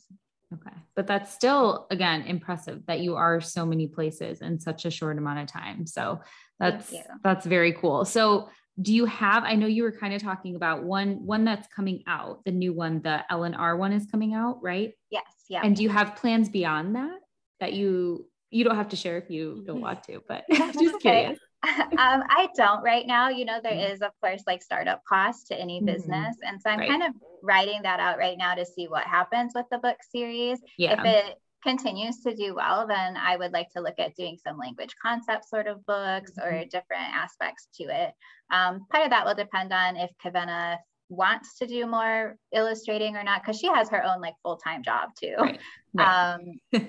Okay. 0.53 0.75
But 0.95 1.07
that's 1.07 1.33
still, 1.33 1.87
again, 1.91 2.21
impressive 2.21 2.85
that 2.87 3.01
you 3.01 3.15
are 3.15 3.41
so 3.41 3.65
many 3.65 3.87
places 3.87 4.41
in 4.41 4.59
such 4.59 4.85
a 4.85 4.91
short 4.91 5.17
amount 5.17 5.39
of 5.39 5.47
time. 5.47 5.85
So 5.85 6.21
that's, 6.59 6.93
that's 7.23 7.45
very 7.45 7.73
cool. 7.73 8.05
So 8.05 8.49
do 8.81 8.93
you 8.93 9.05
have, 9.05 9.43
I 9.43 9.55
know 9.55 9.67
you 9.67 9.83
were 9.83 9.91
kind 9.91 10.13
of 10.13 10.21
talking 10.21 10.55
about 10.55 10.83
one, 10.83 11.25
one 11.25 11.43
that's 11.43 11.67
coming 11.67 12.03
out, 12.07 12.45
the 12.45 12.51
new 12.51 12.73
one, 12.73 13.01
the 13.01 13.23
LNR 13.29 13.77
one 13.77 13.91
is 13.91 14.05
coming 14.05 14.33
out, 14.33 14.59
right? 14.61 14.93
Yes, 15.09 15.25
yeah. 15.49 15.61
And 15.63 15.75
do 15.75 15.83
you 15.83 15.89
have 15.89 16.15
plans 16.15 16.47
beyond 16.47 16.95
that, 16.95 17.19
that 17.59 17.73
you, 17.73 18.27
you 18.49 18.63
don't 18.63 18.75
have 18.75 18.89
to 18.89 18.95
share 18.95 19.17
if 19.17 19.29
you 19.29 19.63
don't 19.65 19.81
want 19.87 20.03
to, 20.03 20.21
but 20.27 20.45
just 20.49 20.95
Okay. 20.95 20.99
curious. 20.99 21.39
um, 21.97 22.23
I 22.29 22.49
don't 22.55 22.83
right 22.83 23.05
now. 23.05 23.29
You 23.29 23.45
know, 23.45 23.59
there 23.61 23.73
Mhm. 23.75 23.93
is, 23.93 24.01
of 24.01 24.11
course, 24.21 24.43
like 24.47 24.61
startup 24.63 25.01
costs 25.07 25.45
to 25.49 25.59
any 25.59 25.81
Mhm. 25.81 25.85
business. 25.85 26.37
And 26.41 26.61
so 26.61 26.69
I'm 26.69 26.79
Right. 26.79 26.89
kind 26.89 27.03
of 27.03 27.13
writing 27.41 27.81
that 27.83 27.99
out 27.99 28.17
right 28.17 28.37
now 28.37 28.55
to 28.55 28.65
see 28.65 28.87
what 28.87 29.03
happens 29.03 29.53
with 29.55 29.65
the 29.71 29.77
book 29.79 29.97
series. 30.11 30.59
Yeah. 30.77 30.93
If 30.93 31.05
it 31.05 31.37
continues 31.63 32.21
to 32.21 32.35
do 32.35 32.55
well, 32.55 32.87
then 32.87 33.17
I 33.17 33.35
would 33.35 33.51
like 33.51 33.69
to 33.71 33.81
look 33.81 33.95
at 33.99 34.15
doing 34.15 34.37
some 34.37 34.57
language 34.57 34.95
concept 35.01 35.45
sort 35.49 35.67
of 35.67 35.85
books 35.85 36.31
or 36.41 36.51
Mm-hmm. 36.51 36.69
different 36.69 37.13
aspects 37.13 37.67
to 37.75 37.83
it. 37.85 38.13
Um, 38.51 38.85
part 38.91 39.05
of 39.05 39.09
that 39.11 39.25
will 39.25 39.35
depend 39.35 39.73
on 39.73 39.97
if 39.97 40.11
Kavenna 40.23 40.77
wants 41.09 41.57
to 41.57 41.65
do 41.67 41.85
more 41.87 42.35
illustrating 42.53 43.15
or 43.15 43.23
not 43.23 43.41
because 43.41 43.57
she 43.59 43.67
has 43.67 43.89
her 43.89 44.03
own 44.03 44.19
like 44.21 44.33
full-time 44.43 44.83
job 44.83 45.09
too 45.21 45.35
Right, 45.39 45.59
right. 45.93 46.33
um, 46.35 46.41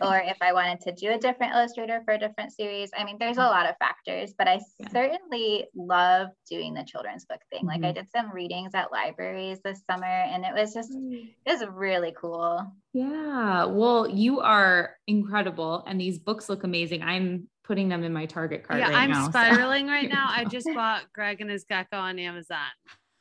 or 0.02 0.18
if 0.18 0.36
i 0.42 0.52
wanted 0.52 0.80
to 0.80 0.92
do 0.92 1.12
a 1.12 1.18
different 1.18 1.54
illustrator 1.54 2.00
for 2.04 2.14
a 2.14 2.18
different 2.18 2.52
series 2.52 2.90
i 2.98 3.04
mean 3.04 3.16
there's 3.20 3.36
a 3.36 3.42
lot 3.42 3.68
of 3.68 3.76
factors 3.78 4.34
but 4.36 4.48
i 4.48 4.58
Yeah. 4.80 4.88
certainly 4.92 5.66
love 5.76 6.28
doing 6.50 6.74
the 6.74 6.82
children's 6.84 7.24
book 7.26 7.40
thing 7.52 7.64
like 7.64 7.84
i 7.84 7.92
Mhm. 7.92 7.94
did 7.94 8.10
some 8.10 8.32
readings 8.32 8.74
at 8.74 8.90
libraries 8.90 9.60
this 9.62 9.82
summer 9.88 10.04
and 10.06 10.44
it 10.44 10.52
was 10.54 10.74
just 10.74 10.90
it 10.92 11.30
was 11.46 11.64
really 11.70 12.12
cool 12.20 12.60
Yeah. 12.92 13.66
Well, 13.66 14.08
you 14.08 14.40
are 14.40 14.96
incredible, 15.06 15.84
and 15.86 16.00
these 16.00 16.18
books 16.18 16.48
look 16.48 16.64
amazing. 16.64 17.02
I'm 17.02 17.48
putting 17.64 17.88
them 17.90 18.02
in 18.02 18.12
my 18.14 18.24
Target 18.26 18.64
cart. 18.64 18.80
yeah, 18.80 18.88
right 18.88 18.96
I'm 18.96 19.10
now, 19.10 19.24
so- 19.26 19.30
spiraling 19.30 19.86
right 19.86 20.08
now. 20.08 20.26
I 20.28 20.44
just 20.56 20.66
bought 20.74 21.04
Greg 21.14 21.40
and 21.42 21.50
his 21.50 21.64
gecko 21.64 21.98
on 21.98 22.18
Amazon. 22.18 22.66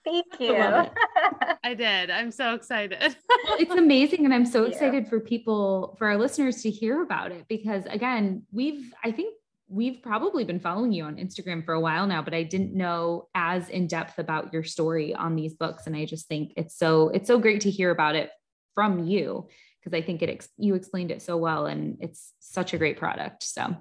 Thank 0.08 0.26
you 0.39 0.54
love 0.54 0.89
I 1.63 1.74
did. 1.74 2.10
I'm 2.10 2.32
so 2.32 2.54
excited. 2.54 3.15
Well, 3.46 3.58
it's 3.60 3.72
amazing 3.72 4.26
and 4.26 4.34
i'm 4.34 4.46
so 4.46 4.62
you. 4.63 4.67
excited 4.72 5.08
for 5.08 5.20
people 5.20 5.96
for 5.98 6.08
our 6.08 6.17
listeners 6.17 6.63
to 6.63 6.70
hear 6.70 7.02
about 7.02 7.32
it 7.32 7.46
because 7.48 7.86
again 7.86 8.43
we've 8.52 8.93
i 9.04 9.12
think 9.12 9.36
we've 9.70 10.02
probably 10.02 10.43
been 10.43 10.60
following 10.60 10.91
you 10.91 11.04
on 11.06 11.15
instagram 11.15 11.63
for 11.63 11.74
a 11.74 11.80
while 11.80 12.08
now 12.08 12.22
but 12.22 12.34
i 12.34 12.43
didn't 12.43 12.74
know 12.74 13.30
as 13.36 13.70
in 13.70 13.88
depth 13.88 14.17
about 14.17 14.52
your 14.52 14.63
story 14.63 15.13
on 15.13 15.36
these 15.36 15.54
books 15.54 15.88
and 15.88 15.96
i 15.96 16.04
just 16.04 16.28
think 16.28 16.52
it's 16.58 16.76
so 16.76 17.10
it's 17.10 17.28
so 17.28 17.38
great 17.39 17.62
to 17.62 17.72
hear 17.72 17.91
about 17.91 18.15
it 18.15 18.32
from 18.74 19.06
you 19.06 19.48
because 19.80 19.96
i 19.98 20.02
think 20.02 20.22
it 20.22 20.30
ex- 20.30 20.50
you 20.58 20.76
explained 20.76 21.12
it 21.12 21.22
so 21.22 21.38
well 21.38 21.67
and 21.67 21.98
it's 22.02 22.34
such 22.39 22.74
a 22.74 22.78
great 22.78 22.98
product 22.98 23.43
so 23.43 23.76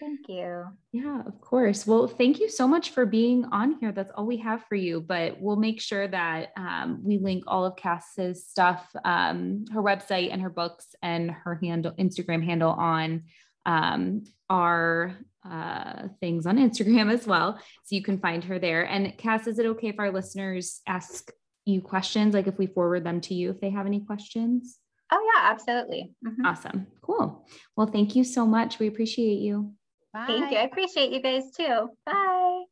thank 0.00 0.28
you 0.28 0.64
yeah, 0.92 1.22
of 1.24 1.40
course. 1.40 1.86
Well, 1.86 2.08
thank 2.08 2.40
you 2.40 2.48
so 2.48 2.66
much 2.66 2.90
for 2.90 3.06
being 3.06 3.44
on 3.52 3.76
here. 3.78 3.92
That's 3.92 4.10
all 4.16 4.26
we 4.26 4.38
have 4.38 4.64
for 4.64 4.74
you, 4.74 5.00
but 5.00 5.40
we'll 5.40 5.54
make 5.54 5.80
sure 5.80 6.08
that 6.08 6.48
um, 6.56 7.00
we 7.04 7.18
link 7.18 7.44
all 7.46 7.64
of 7.64 7.76
Cass's 7.76 8.44
stuff, 8.44 8.84
um, 9.04 9.66
her 9.72 9.80
website 9.80 10.32
and 10.32 10.42
her 10.42 10.50
books 10.50 10.86
and 11.00 11.30
her 11.30 11.60
handle, 11.62 11.92
Instagram 11.92 12.44
handle 12.44 12.72
on 12.72 13.22
um, 13.66 14.24
our 14.48 15.16
uh, 15.48 16.08
things 16.18 16.44
on 16.44 16.56
Instagram 16.56 17.12
as 17.12 17.24
well. 17.24 17.60
So 17.84 17.94
you 17.94 18.02
can 18.02 18.18
find 18.18 18.42
her 18.42 18.58
there. 18.58 18.82
And 18.82 19.16
Cass, 19.16 19.46
is 19.46 19.60
it 19.60 19.66
okay 19.66 19.88
if 19.88 20.00
our 20.00 20.10
listeners 20.10 20.80
ask 20.88 21.30
you 21.66 21.80
questions? 21.80 22.34
Like 22.34 22.48
if 22.48 22.58
we 22.58 22.66
forward 22.66 23.04
them 23.04 23.20
to 23.22 23.34
you, 23.34 23.50
if 23.50 23.60
they 23.60 23.70
have 23.70 23.86
any 23.86 24.00
questions? 24.00 24.78
oh 25.12 25.32
yeah 25.34 25.50
absolutely 25.50 26.14
Mhm. 26.24 26.46
Awesome. 26.46 26.86
Cool. 27.02 27.44
Well, 27.76 27.88
thank 27.88 28.14
you 28.14 28.22
so 28.22 28.46
much. 28.46 28.78
We 28.78 28.86
appreciate 28.86 29.40
you. 29.40 29.74
Thank 30.14 30.50
you 30.50 30.58
i 30.58 30.62
appreciate 30.62 31.10
you 31.10 31.20
guys 31.20 31.50
too 31.56 31.88
bye 32.06 32.62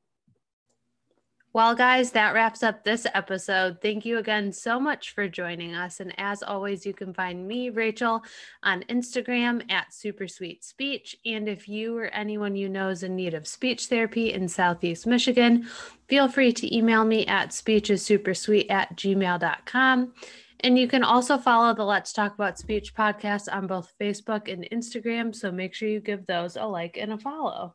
Well, 1.55 1.75
guys, 1.75 2.13
that 2.13 2.35
wraps 2.35 2.63
up 2.63 2.85
this 2.85 3.07
episode. 3.15 3.81
Thank 3.81 4.05
you 4.05 4.19
again 4.19 4.53
so 4.53 4.79
much 4.79 5.15
for 5.15 5.27
joining 5.29 5.75
us. 5.75 5.99
And 5.99 6.13
as 6.19 6.43
always, 6.43 6.85
you 6.85 6.93
can 6.93 7.15
find 7.15 7.49
me, 7.49 7.71
Rachel, 7.71 8.23
on 8.63 8.85
Instagram 8.91 9.69
at 9.73 9.93
Super 9.93 10.29
Sweet 10.29 10.63
Speech. 10.63 11.17
And 11.25 11.49
if 11.49 11.67
you 11.67 11.97
or 11.97 12.09
anyone 12.09 12.55
you 12.55 12.69
know 12.69 12.91
is 12.91 13.03
in 13.03 13.17
need 13.17 13.33
of 13.33 13.47
speech 13.47 13.87
therapy 13.87 14.33
in 14.35 14.47
Southeast 14.47 15.07
Michigan, 15.07 15.67
feel 16.07 16.29
free 16.29 16.53
to 16.53 16.77
email 16.77 17.05
me 17.05 17.27
at 17.27 17.51
speechessupersweet 17.51 18.71
at 18.71 18.95
gmail.com. 18.95 20.13
And 20.61 20.79
you 20.79 20.89
can 20.89 21.05
also 21.05 21.39
follow 21.39 21.73
the 21.75 21.85
Let's 21.85 22.13
Talk 22.13 22.35
About 22.35 22.59
Speech 22.59 22.95
podcast 22.95 23.53
on 23.53 23.67
both 23.67 23.93
Facebook 24.01 24.53
and 24.53 24.69
Instagram. 24.73 25.35
So 25.35 25.53
make 25.53 25.73
sure 25.73 25.89
you 25.89 26.01
give 26.01 26.27
those 26.27 26.57
a 26.57 26.65
like 26.65 26.97
and 26.97 27.13
a 27.13 27.19
follow. 27.19 27.75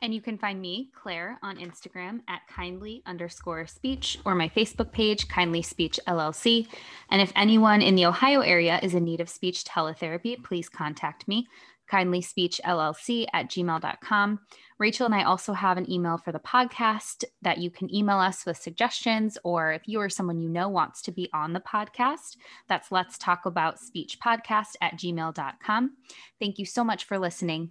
And 0.00 0.14
you 0.14 0.20
can 0.20 0.36
find 0.36 0.60
me, 0.60 0.90
Claire, 0.94 1.38
on 1.42 1.56
Instagram 1.56 2.20
at 2.28 2.46
kindly 2.46 3.02
underscore 3.06 3.66
speech 3.66 4.18
or 4.24 4.34
my 4.34 4.48
Facebook 4.50 4.92
page, 4.92 5.28
Kindly 5.28 5.62
Speech 5.62 5.98
LLC. 6.06 6.66
And 7.10 7.22
if 7.22 7.32
anyone 7.36 7.80
in 7.80 7.94
the 7.94 8.06
Ohio 8.06 8.40
area 8.40 8.80
is 8.82 8.94
in 8.94 9.04
need 9.04 9.20
of 9.20 9.30
speech 9.30 9.64
teletherapy, 9.64 10.42
please 10.42 10.68
contact 10.68 11.26
me, 11.26 11.46
kindly 11.94 12.20
speech 12.20 12.60
LLC 12.64 13.24
at 13.32 13.48
gmail.com. 13.48 14.40
Rachel 14.78 15.06
and 15.06 15.14
I 15.14 15.22
also 15.22 15.52
have 15.52 15.78
an 15.78 15.88
email 15.88 16.18
for 16.18 16.32
the 16.32 16.40
podcast 16.40 17.22
that 17.42 17.58
you 17.58 17.70
can 17.70 17.94
email 17.94 18.18
us 18.18 18.44
with 18.44 18.56
suggestions, 18.56 19.38
or 19.44 19.72
if 19.72 19.82
you 19.86 20.00
or 20.00 20.08
someone 20.08 20.40
you 20.40 20.48
know 20.48 20.68
wants 20.68 21.02
to 21.02 21.12
be 21.12 21.30
on 21.32 21.52
the 21.52 21.60
podcast, 21.60 22.36
that's 22.68 22.90
let's 22.90 23.16
talk 23.16 23.46
about 23.46 23.78
speech 23.78 24.18
podcast 24.18 24.74
at 24.80 24.94
gmail.com. 24.94 25.92
Thank 26.40 26.58
you 26.58 26.66
so 26.66 26.82
much 26.82 27.04
for 27.04 27.16
listening. 27.16 27.70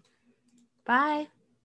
Bye. 0.86 1.28